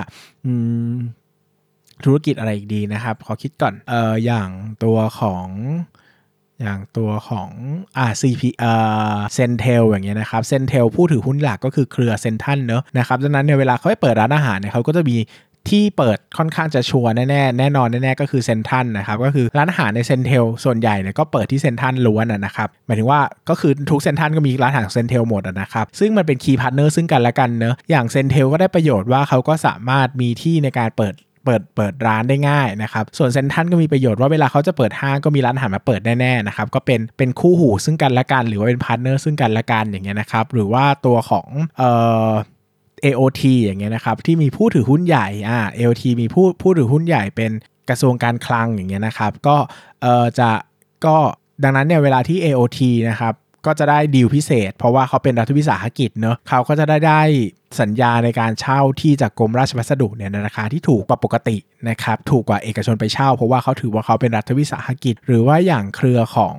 [2.03, 4.49] ธุรกิจอะไรอีกดีนะครับ ขอคิดก่อนเอออย่าง
[4.83, 5.47] ตัวของ
[6.61, 7.49] อย่างตัวของ
[7.97, 8.71] อ่า CP เอ่
[9.15, 15.17] อ CENTEL อย่างเงี้ยนะครับ CENTEL ผู้ถือหุ้นหลักก็คือเครือเซ็นทรัลเนอะนะครับดังนั้นเนี่ยเวลาเขาไปเปิดร้านอาหารเนี่ยเขาก็จะมี
[15.69, 23.19] ที่เปิดค่อนข้างจะชัวร์แน่แน่แน่นอนแน่ๆก็คือเซ็นทรัลนะครับก็คือร้านอาหารใน CENTEL ส่วนใหญ่เนี่ยก็เปิดที่เซ็นทรัลล้วนนะครับหมายถึงว่า
[23.49, 41.47] ก็คือทุกเซ็นทรัลก็มีร้านอาหาร CENTEL หมดนะครับซึ่งมันเป็น key partner ซึ่งกันและกันเนอะอย่าง CENTEL ก็ได้ประโยชน์ว่าเขาก็สามารถมีที่ในการเปิดเปิดเปิดร้านได้ง่ายนะครับ ส่วนเซ็นทรัลก็มีประโยชน์ว่าเวลาเขาจะเปิดห้างก็มีร้านอาหารมาเปิดแน่ๆนะครับ ก็เป็นเป็นคู่หูซึ่งกันและกัน หรือว่าเป็น partner ซึ่งกันและกันอย่างเงี้ยนะครับ หรือว่าตัวของ
[41.77, 41.91] เอ่
[42.27, 42.29] อ
[43.05, 47.51] AOT อย่างเงี้ยนะครับที่มีผู้ถือหุ้นใหญ่อ่า AOT มีผู้ผู้ถือหุ้นใหญ่เป็น
[47.89, 49.57] กระทรวงการคลังอย่างเงี้ยนะครับก็
[50.01, 50.49] เอ่อจะ
[51.05, 51.15] ก็
[51.63, 53.33] ดังนั้นเนี่ยเวลาที่ AOT นะครับ
[53.65, 57.21] ก็จะได้ดีลพิเศษ เพราะว่าเขาเป็นรัฐวิสาหกิจเนอะเขาก็จะได้ได้
[57.81, 61.57] สัญญาในการเช่าที่จากกรมราชพัสดุเนี่ยในราคาที่ถูกกว่าปกติ
[61.89, 66.55] นะครับถูกกว่าเอกชนไปเช่า เพราะว่าเขาถือว่าเขาเป็นรัฐวิสาหกิจ หรือว่าอย่างเครือของ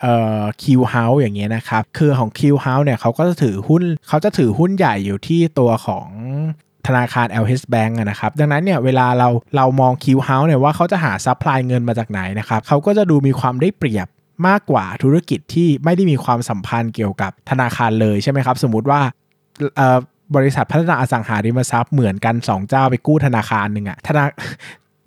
[0.00, 6.08] เอ่อ Q House อย่างเงี้ยนะครับเครือของ Q House เนี่ยเขาก็จะถือหุ้นเขาจะถือหุ้นใหญ่อยู่ที่ตัวของ
[6.86, 14.08] ธนาคาร LH Bank นะครับ ดังนั้นเนี่ยเวลาเราเรามอง Q House เนี่ยว่าเขาจะหา supply เงินมาจากไหนนะครับเขาก็จะดูมีความได้เปรียบ
[14.48, 19.00] มากกว่าธุรกิจที่ไม่ได้มีความสัมพันธ์เกี่ยวกับธนาคารเลยใช่ไหมครับ สมมุติว่า
[20.36, 24.24] บริษัทพัฒนาอสังหาริมทรัพย์เหมือนกัน 2 เจ้าไปกู้ธนาคารหนึ่งอะธนา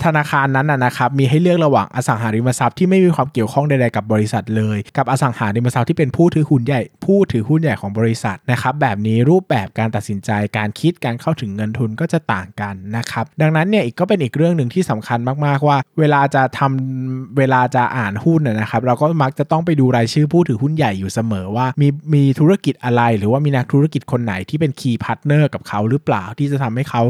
[0.03, 27.01] ธนาคารนั้นนะครับมีให้เลือกระหว่างอสังหาริมทรัพย์ที่ไม่มีความเกี่ยวข้องใดๆกับบริษัทเลย กับอสังหาริมทรัพย์ที่เป็นผู้ถือหุ้นใหญ่ ผู้ถือหุ้นใหญ่ของบริษัทนะครับแบบนี้รูปแบบการตัดสินใจการคิดการเข้าถึงเงินทุนก็จะต่างกันนะครับดังนั้นเนี่ยอีกก็เป็นอีกเรื่องหนึ่งที่สำคัญมากๆว่า เวลาจะทำเวลาจะอ่านหุ้นนะครับเราก็มักจะต้องไปดูรายชื่อผู้ถือหุ้นใหญ่อยู่เสมอว่า มีมีธุรกิจอะไร หรือว่ามีนักธุรกิจคนไหนที่เป็น key partner กับเขาหรือเปล่าที่จะทำให้เขา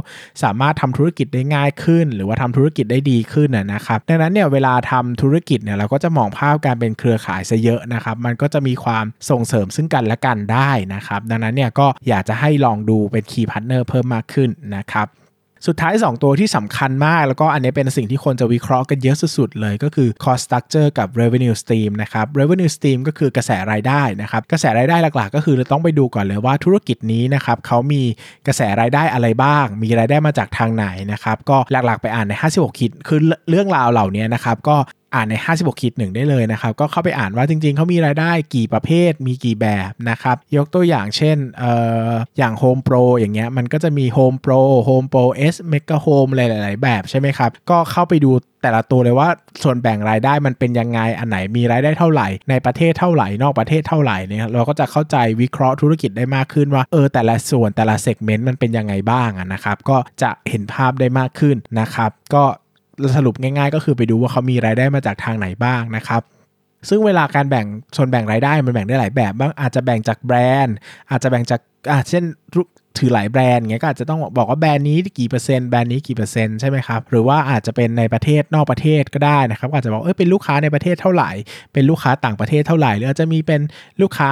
[0.44, 15.08] สามารถทำธุรกิจได้ง่ายขึ้น หรือว่าทำธุรกิจได้ดีขึ้นนะครับดังนั้นเนี่ยเวลาทำธุรกิจเนี่ยเราก็จะมองภาพการเป็นเครือข่ายซะเยอะนะครับมันก็จะมีความส่งเสริมซึ่งกันและกันได้นะครับดังนั้นเนี่ยก็อยากจะให้ลองดูเป็น key partner เพิ่มมากขึ้นนะครับ
[15.68, 28.02] สุดท้าย 2 ตัวที่สำคัญมาก แล้วก็อันนี้เป็นสิ่งที่คนจะวิเคราะห์กันเยอะสุดๆเลยก็คือ cost structure กับ revenue stream นะครับ revenue stream ก็คือกระแสรายได้นะครับ กระแสรายได้หลักๆ ก็คือเราต้องไปดูก่อนเลยว่าธุรกิจนี้นะครับเขามี
[28.48, 34.78] กระแสรายได้อะไรบ้าง มีรายได้มาจากทางไหนนะครับ ก็หลักๆไปอ่านใน 56คิดคือเรื่องราวเหล่านี้นะครับก็
[35.16, 41.74] อ่านใน 56คิดหนึ่งได้เลยนะครับ ก็เข้าไปอ่านว่าจริงๆ เขามีรายได้กี่ประเภทมีกี่แบบนะครับ ยกตัวอย่างเช่นเอ่
[42.10, 49.30] ออย่าง Home Pro อย่างเงี้ยมันก็จะมี Home Pro Home Pro S Mega Home หลายๆ แบบใช่ไหมครับ ก็เข้าไปดูแต่ละตัวเลยว่า
[49.64, 62.44] ส่วนแบ่งรายได้มันเป็นยังไงอันไหนมีรายได้เท่าไหร่ ในประเทศเท่าไหร่ นอกประเทศเท่าไหร่เนี่ยเราก็จะเข้าใจวิเคราะห์ธุรกิจได้มากขึ้นว่าเออแต่ละส่วนแต่ละเซกเมนต์มันเป็นยังไงบ้างนะครับก็จะเห็นภาพได้มากขึ้นนะครับ ก็
[63.16, 66.22] สรุปง่าย ๆ ก็คือไปดูว่าเขามีรายได้มาจากทางไหนบ้างนะครับ
[66.90, 67.66] ซึ่งเวลาการแบ่ง
[67.98, 70.76] ส่วนแบ่งรายได้มันแบ่งได้หลายแบบบ้างอาจจะแบ่งจากแบรนด์
[71.10, 71.60] อาจจะแบ่งจาก
[71.92, 72.24] อาเช่น
[72.98, 81.32] ถือหลายแบรนด์เงี้ยก็อาจจะต้องบอกว่าแบรนด์นี้กี่เปอร์เซ็นต์แบรนด์นี้กี่เปอร์เซ็นต์ใช่ไหมครับหรือว่าอาจจะเป็นในประเทศนอกประเทศก็ได้นะครับอาจจะบอกเออเป็นลูกค้าในประเทศเท่าไหร่
[81.74, 83.62] เป็นลูกค้าต่างประเทศเท่าไหร่ หรืออาจจะมีเป็น
[84.02, 84.32] ลูกค้า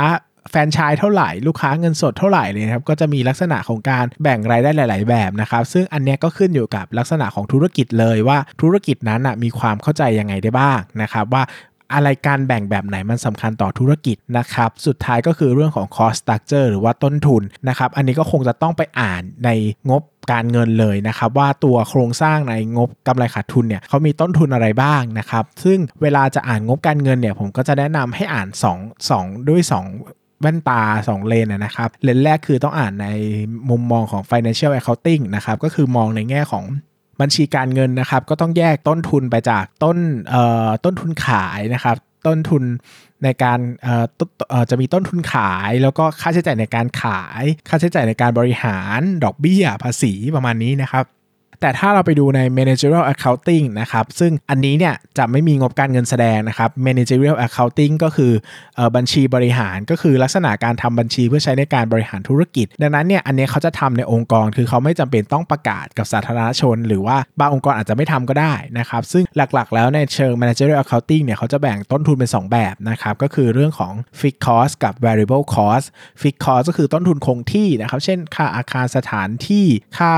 [0.55, 11.43] แฟนชายเท่าไหร่ลูกค้าเงินสดเท่าไหร่เลยครับก็จะมีลักษณะของการแบ่งรายได้หลาย ๆ แบบนะครับซึ่งอันนี้ก็ขึ้นอยู่กับลักษณะของธุรกิจเลยว่าธุรกิจนั้นมีความเข้าใจยังไงได้บ้างนะครับว่า
[11.93, 19.49] อะไรการแบ่งแบบไหนมันสำคัญต่อธุรกิจนะครับ สุดท้ายก็คือเรื่องของ cost structure หรือว่าต้นทุนนะครับ อันนี้ก็คงจะต้องไปอ่านใน
[19.89, 33.07] งบการเงินเลยนะครับ ว่าตัวโครงสร้างในงบกำไรขาดทุนเนี่ยเขามีต้นทุนอะไรบ้างนะครับ ซึ่งเวลาจะอ่านงบการเงินเนี่ยผมก็จะแนะนำให้อ่าน 2 2 ด้วย 2 แว่นตา 2 เลนนะครับ เลนแรกคือต้องอ่านใน
[33.69, 36.65] มุมมองของ financial accounting นะครับ ก็คือมองในแง่ของ
[37.21, 39.97] บัญชีการเงินนะครับ ก็ต้องแยกต้นทุนไปจากต้น
[40.29, 42.63] เอ่อต้นทุนขายนะครับ ต้นทุน
[43.23, 43.59] ในการ
[44.69, 51.05] จะมีต้นทุนขายแล้วก็ค่าใช้จ่ายในการขาย ค่าใช้จ่ายในการบริหารดอกเบี้ยภาษีประมาณนี้นะครับ
[51.63, 58.31] แต่ถ้าเราไปดูใน managerial accounting นะครับซึ่งอันนี้เนี่ยจะไม่มีงบการเงินแสดงนะครับ managerial accounting ก็คือ
[58.95, 75.85] บัญชีบริหารก็คือลักษณะการทำบัญชีเพื่อใช้ในการบริหารธุรกิจ ดังนั้นเนี่ยอันนี้เขาจะทำในองค์กรคือเขาไม่จำเป็นต้องประกาศกับสาธารณชน หรือว่าบางองค์กรอาจจะไม่ทำก็ได้นะครับซึ่งหลักๆ แล้วในเชิง managerial accounting เนี่ยเขาจะแบ่งต้นทุนเป็น 2 แบบนะครับก็คือเรื่องของ fixed cost กับ variable cost
[76.21, 79.65] fixed cost ก็คือต้นทุนคงที่นะครับเช่นค่าอาคารสถานที่
[79.99, 80.13] ค่า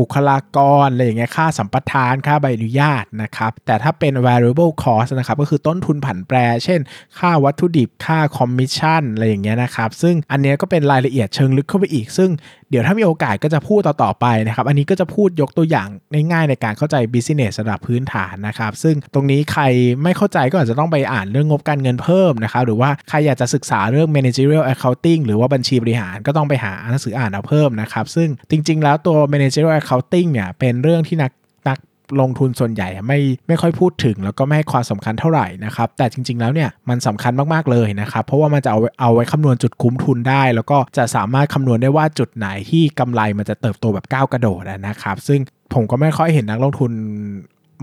[0.00, 6.80] บุคลากรอะไรอย่างเงี้ยค่าสัมปทานค่าใบอนุญาตนะครับ แต่ถ้าเป็น variable cost นะครับก็คือต้นทุนผันแปร เช่น
[7.18, 12.30] ค่าวัตถุดิบค่าคอมมิชชั่นอะไรอย่างเงี้ยนะครับ ซึ่งอันเนี้ยก็เป็นรายละเอียดเชิงลึกเข้าไปอีก ซึ่ง
[12.70, 15.88] เดี๋ยวถ้ามีโอกาสก็จะพูดต่อๆไปนะครับ อันนี้ก็จะพูดยกตัวอย่าง
[16.32, 19.62] ง่ายๆในการเข้าใจ business ระดับพื้นฐานนะครับ ซึ่งตรงนี้ใคร
[20.02, 31.32] ไม่เข้าใจก็อาจจะต้องไปอ่านเรื่องงบการเงินเพิ่มนะครับ หรือว่าใครอยากจะศึกษาเรื่อง managerial accounting หรือว่าบัญชีบริหารก็ต้องไปหาหนังสืออ่านเอาเพิ่มนะครับ ซึ่งจริง ๆ แล้วตัว managerial accounting เนี่ยเป็นเรื่องที่นัก
[31.68, 31.78] นัก
[32.20, 45.40] ลงทุนส่วนใหญ่ไม่ไม่ค่อยพูดถึง แล้วก็ไม่ให้ความสำคัญเท่าไหร่นะครับแต่จริง ๆแล้วเนี่ยมันสำคัญมากๆเลยนะครับเพราะว่ามันจะเอาเอาไว้คำนวณจุดคุ้มทุนได้ แล้วก็จะสามารถคำนวณได้ว่าจุดไหนที่กำไรมันจะเติบโตแบบก้าวกระโดดนะครับซึ่ง
[45.74, 46.92] ผมก็ไม่ค่อยเห็นนักลงทุน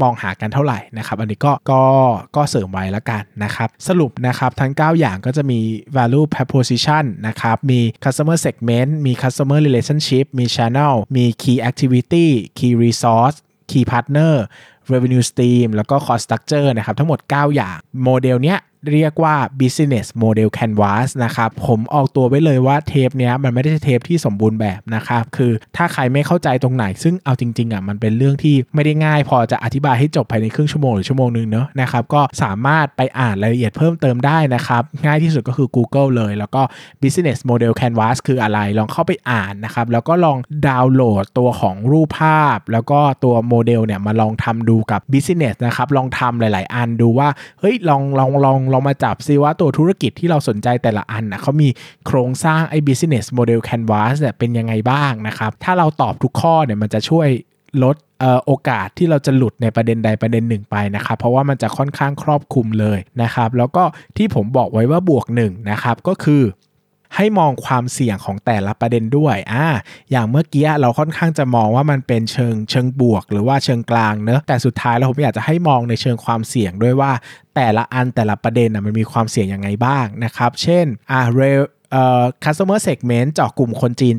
[0.01, 1.83] มองหากันเท่าไหร่นะครับ อันนี้ก็ก็
[2.35, 5.59] ก็เสริมไว้แล้วกันนะครับ สรุปนะครับทั้ง 9 อย่างก็จะมี
[5.97, 12.27] value proposition นะครับ มี customer segment มี customer relationship มี channel มี key activity
[12.57, 13.37] key resource
[13.69, 14.33] key partner
[14.91, 18.59] revenue stream แล้วก็ cost structure นะครับ ทั้งหมด 9 อย่าง โมเดลเนี้ย
[18.91, 36.61] เรียกว่า business model canvas นะครับ ผมออกตัวไว้เลยว่าเทปเนี้ยมันไม่ได้เทปที่สมบูรณ์แบบนะครับ คือถ้าใครไม่เข้าใจตรงไหน ซึ่งเอาจริงๆอะมันเป็นเรื่องที่ไม่ได้ง่าย พอจะอธิบายให้จบภายในครึ่งชั่วโมงหรือชั่วโมงนึงเนอะนะครับก็สามารถไปอ่านรายละเอียดเพิ่มเติมได้นะครับง่ายที่สุดก็คือ Google เลย แล้วก็
[37.01, 51.69] business model canvas คืออะไรลองเข้าไปอ่านนะครับแล้วก็ลองดาวน์โหลดตัวของรูปภาพ แล้วก็ตัวโมเดลเนี่ยมาลองทำดูกับ business นะครับลองทำหลาย ๆ อันดูว่าเฮ้ยลองลองลองลองมาจับซิว่าตัวธุรกิจที่เราสนใจแต่ละอันนะเขามี
[52.07, 57.27] โครงสร้างไอ้ business model canvas เนี่ยเป็นยังไงบ้างนะครับ ถ้าเราตอบทุกข้อเนี่ยมันจะช่วย
[57.83, 57.95] ลด
[58.45, 63.83] โอกาสที่เราจะหลุดในประเด็นใดประเด็นหนึ่งไปนะครับ เพราะว่ามันจะค่อนข้างครอบคลุมเลยนะครับ แล้วก็
[64.17, 66.41] ที่ผมบอกไว้ว่าบวกหนึ่งนะครับก็คือ
[67.15, 69.67] ให้มองความเสี่ยงของแต่ละประเด็นด้วยอ่า
[70.11, 77.11] อย่างเมื่อกี้เราค่อนข้างจะมองว่ามันเป็นเชิงเชิงบวก หรือว่าเชิงกลางเนอะแต่สุดท้ายเราผมอยากจะให้มองในเชิงความเสี่ยงด้วยว่า
[77.55, 81.21] แต่ละอันแต่ละประเด็นนะมันมีความเสี่ยงยังไงบ้างนะครับ เช่นอ่า
[81.93, 84.15] เรเอ่อ customer segment เจาะกลุ่มคนจีน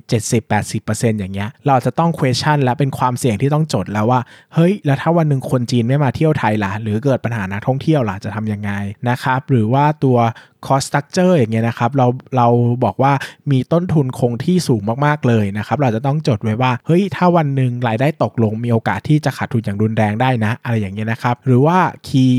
[0.59, 4.21] 70-80%อย่างเงี้ย เราจะต้อง question และเป็นความเสี่ยงที่ต้องจดแล้วว่า
[4.55, 8.71] เฮ้ย แล้วถ้าวันหนึ่งคนจีนไม่มาเที่ยวไทยล่ะ หรือเกิดปัญหานักท่องเที่ยวล่ะ จะทำยังไง
[9.09, 10.19] นะครับ หรือว่าตัว
[10.67, 12.07] cost structure อย่างเงี้ยนะครับ เรา
[12.37, 12.49] เรา
[12.85, 13.13] บอกว่า
[13.51, 22.37] มีต้นทุนคงที่สูงมาก ๆ เลยนะครับ เราจะต้องจดไว้ว่า เฮ้ย ถ้าวันหนึ่งรายได้ตกลงมีโอกาสที่จะขาดทุนอย่างรุนแรงได้นะ อะไรอย่างเงี้ยนะครับ หรือว่า key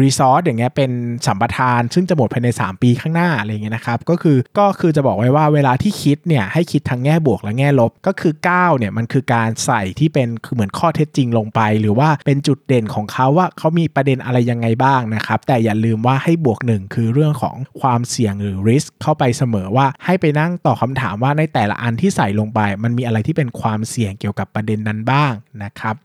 [0.00, 0.90] รีซอสอย่างเงี้ยเป็น
[1.26, 25.32] สัมปทาน ซึ่งจะหมดภายใน 3 ปีข้างหน้าอะไรเงี้ยนะครับก็คือก็คือจะบอกไว้ว่าเวลาที่คิดเนี่ยให้คิดทั้งแง่บวกและแง่ลบ ก็คือ9เนี่ยมันคือการใส่ที่เป็นคือเหมือนข้อเท็จจริงลงไป หรือว่าเป็นจุดเด่นของเขาว่าเขามีประเด็นอะไรยังไงบ้างนะครับแต่อย่าลืมว่าให้บวกหนึ่งคือเรื่องของความเสี่ยงหรือ risk เข้าไปเสมอว่าให้ไปนั่งตอบคาถามว่าในแต่ละอันที่ใส่ลงไป มันมีอะไรที่เป็นความเสี่ยงเกี่ยวกับประเด็นนั้นบ้าง
[25.64, 25.96] นะครับ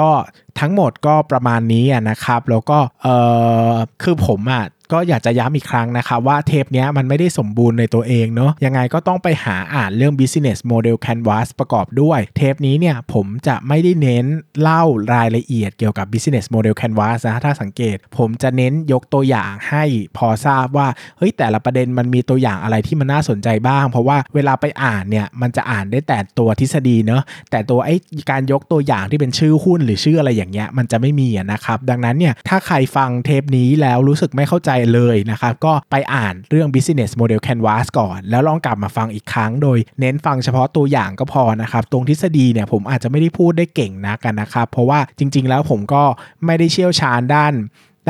[0.00, 0.10] ก็
[0.60, 3.08] ทั้งหมดก็ประมาณนี้นะครับ แล้วก็เอ
[3.72, 14.26] อคือผมอะก็อยากจะย้ำอีกครั้งนะครับว่าเทปนี้มันไม่ได้สมบูรณ์ในตัวเองเนาะยังไงก็ต้องไปหาอ่านเรื่อง business model canvas ประกอบด้วย เทปนี้เนี่ยผมจะไม่ได้เน้น
[14.60, 14.82] เล่า
[15.14, 19.84] รายละเอียดเกี่ยวกับ business model canvas นะถ้าสังเกต ผมจะเน้นยกตัวอย่างให้
[20.16, 20.88] พอทราบว่า
[21.18, 27.96] เฮ้ยแต่ละประเด็นมันมีตัวอย่างอะไรที่มันน่าสนใจบ้าง เพราะว่าเวลาไปอ่านเนี่ยมันจะอ่านได้แต่ตัวทฤษฎีเนาะแต่ตัวไอ้
[28.30, 46.02] การยกตัวอย่างที่เป็นชื่อหุ้นหรือชื่ออะไรอย่างเงี้ยมันจะไม่มีนะครับ ดังนั้นเนี่ยถ้าใครฟังเทปนี้แล้วรู้สึกไม่เข้าใจเลยนะครับก็ไปอ่านเรื่อง business model canvas ก่อน แล้วลองกลับมาฟังอีกครั้ง โดยเน้นฟังเฉพาะตัวอย่างก็พอนะครับตรงทฤษฎีเนี่ยผมอาจจะไม่ได้พูดได้เก่งนะกันนะครับ เพราะว่าจริง ๆ แล้วผมก็
[46.46, 47.54] ไม่ได้เชี่ยวชาญด้าน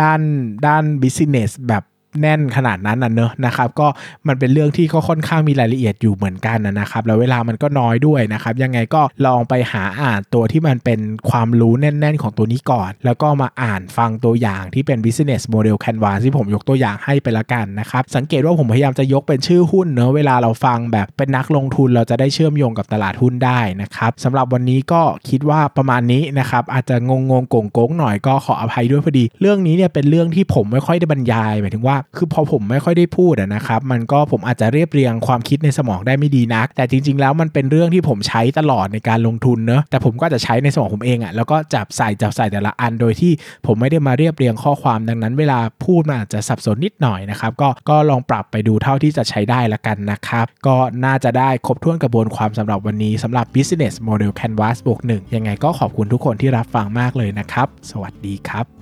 [0.01, 0.21] ด้าน
[0.67, 1.83] ด้าน business แบบ
[2.21, 3.89] แน่นขนาดนั้นนะเนอะนะครับ ก็
[4.29, 43.33] มันเป็นเรื่องที่ก็ค่อนข้างมีรายละเอียดอยู่เหมือนกันนะครับ แล้วเวลามันก็น้อยด้วยนะครับ ยังไงก็ลองไปหาอ่านตัวที่มันเป็นความรู้แน่น ๆ ของตัวนี้ก่อน แล้วก็มาอ่านฟังตัวอย่างที่เป็น business model canvas ที่ผมยกตัวอย่างให้ไปละกันนะครับ สังเกตว่าผมพยายามจะยกเป็นชื่อหุ้นเนอะเวลาเราฟังแบบเป็นนักลงทุนเราจะได้เชื่อมโยงกับตลาดหุ้นได้นะครับสำหรับวันนี้ก็คิดว่าประมาณนี้นะครับอาจจะงงงงโกงๆหน่อยก็ขออภัยด้วยพอดี เรื่องนี้เนี่ยเป็นเรื่องที่ผมไม่ค่อยได้บรรยายหมายถึงว่าคือพอผมไม่ค่อยได้พูดนะครับ มันก็ผมอาจจะเรียบเรียงความคิดในสมองได้ไม่ดีนัก แต่จริง ๆ แล้วมันเป็นเรื่องที่ผมใช้ตลอดในการลงทุนเนอะแต่ผมก็จะใช้ในสมองผมเองอะ่ะแล้วก็จับใส่จับใส่แต่ละอันโดยที่
[43.67, 58.82] ผมไม่ได้มาเรียบเรียงข้อความดังนั้น เวลาพูดมันอาจจะสับสนนิดหน่อยนะครับก็ก็ลองปรับไปดูเท่าที่จะใช้ได้ละกันนะครับ ก็น่าจะได้ครบถ้วนกระบวนความสำหรับวันนี้สำหรับ business model canvas บวกหนึ่งยังไงก็ขอบคุณทุกคนที่รับฟังมากเลยนะครับ สวัสดีครับ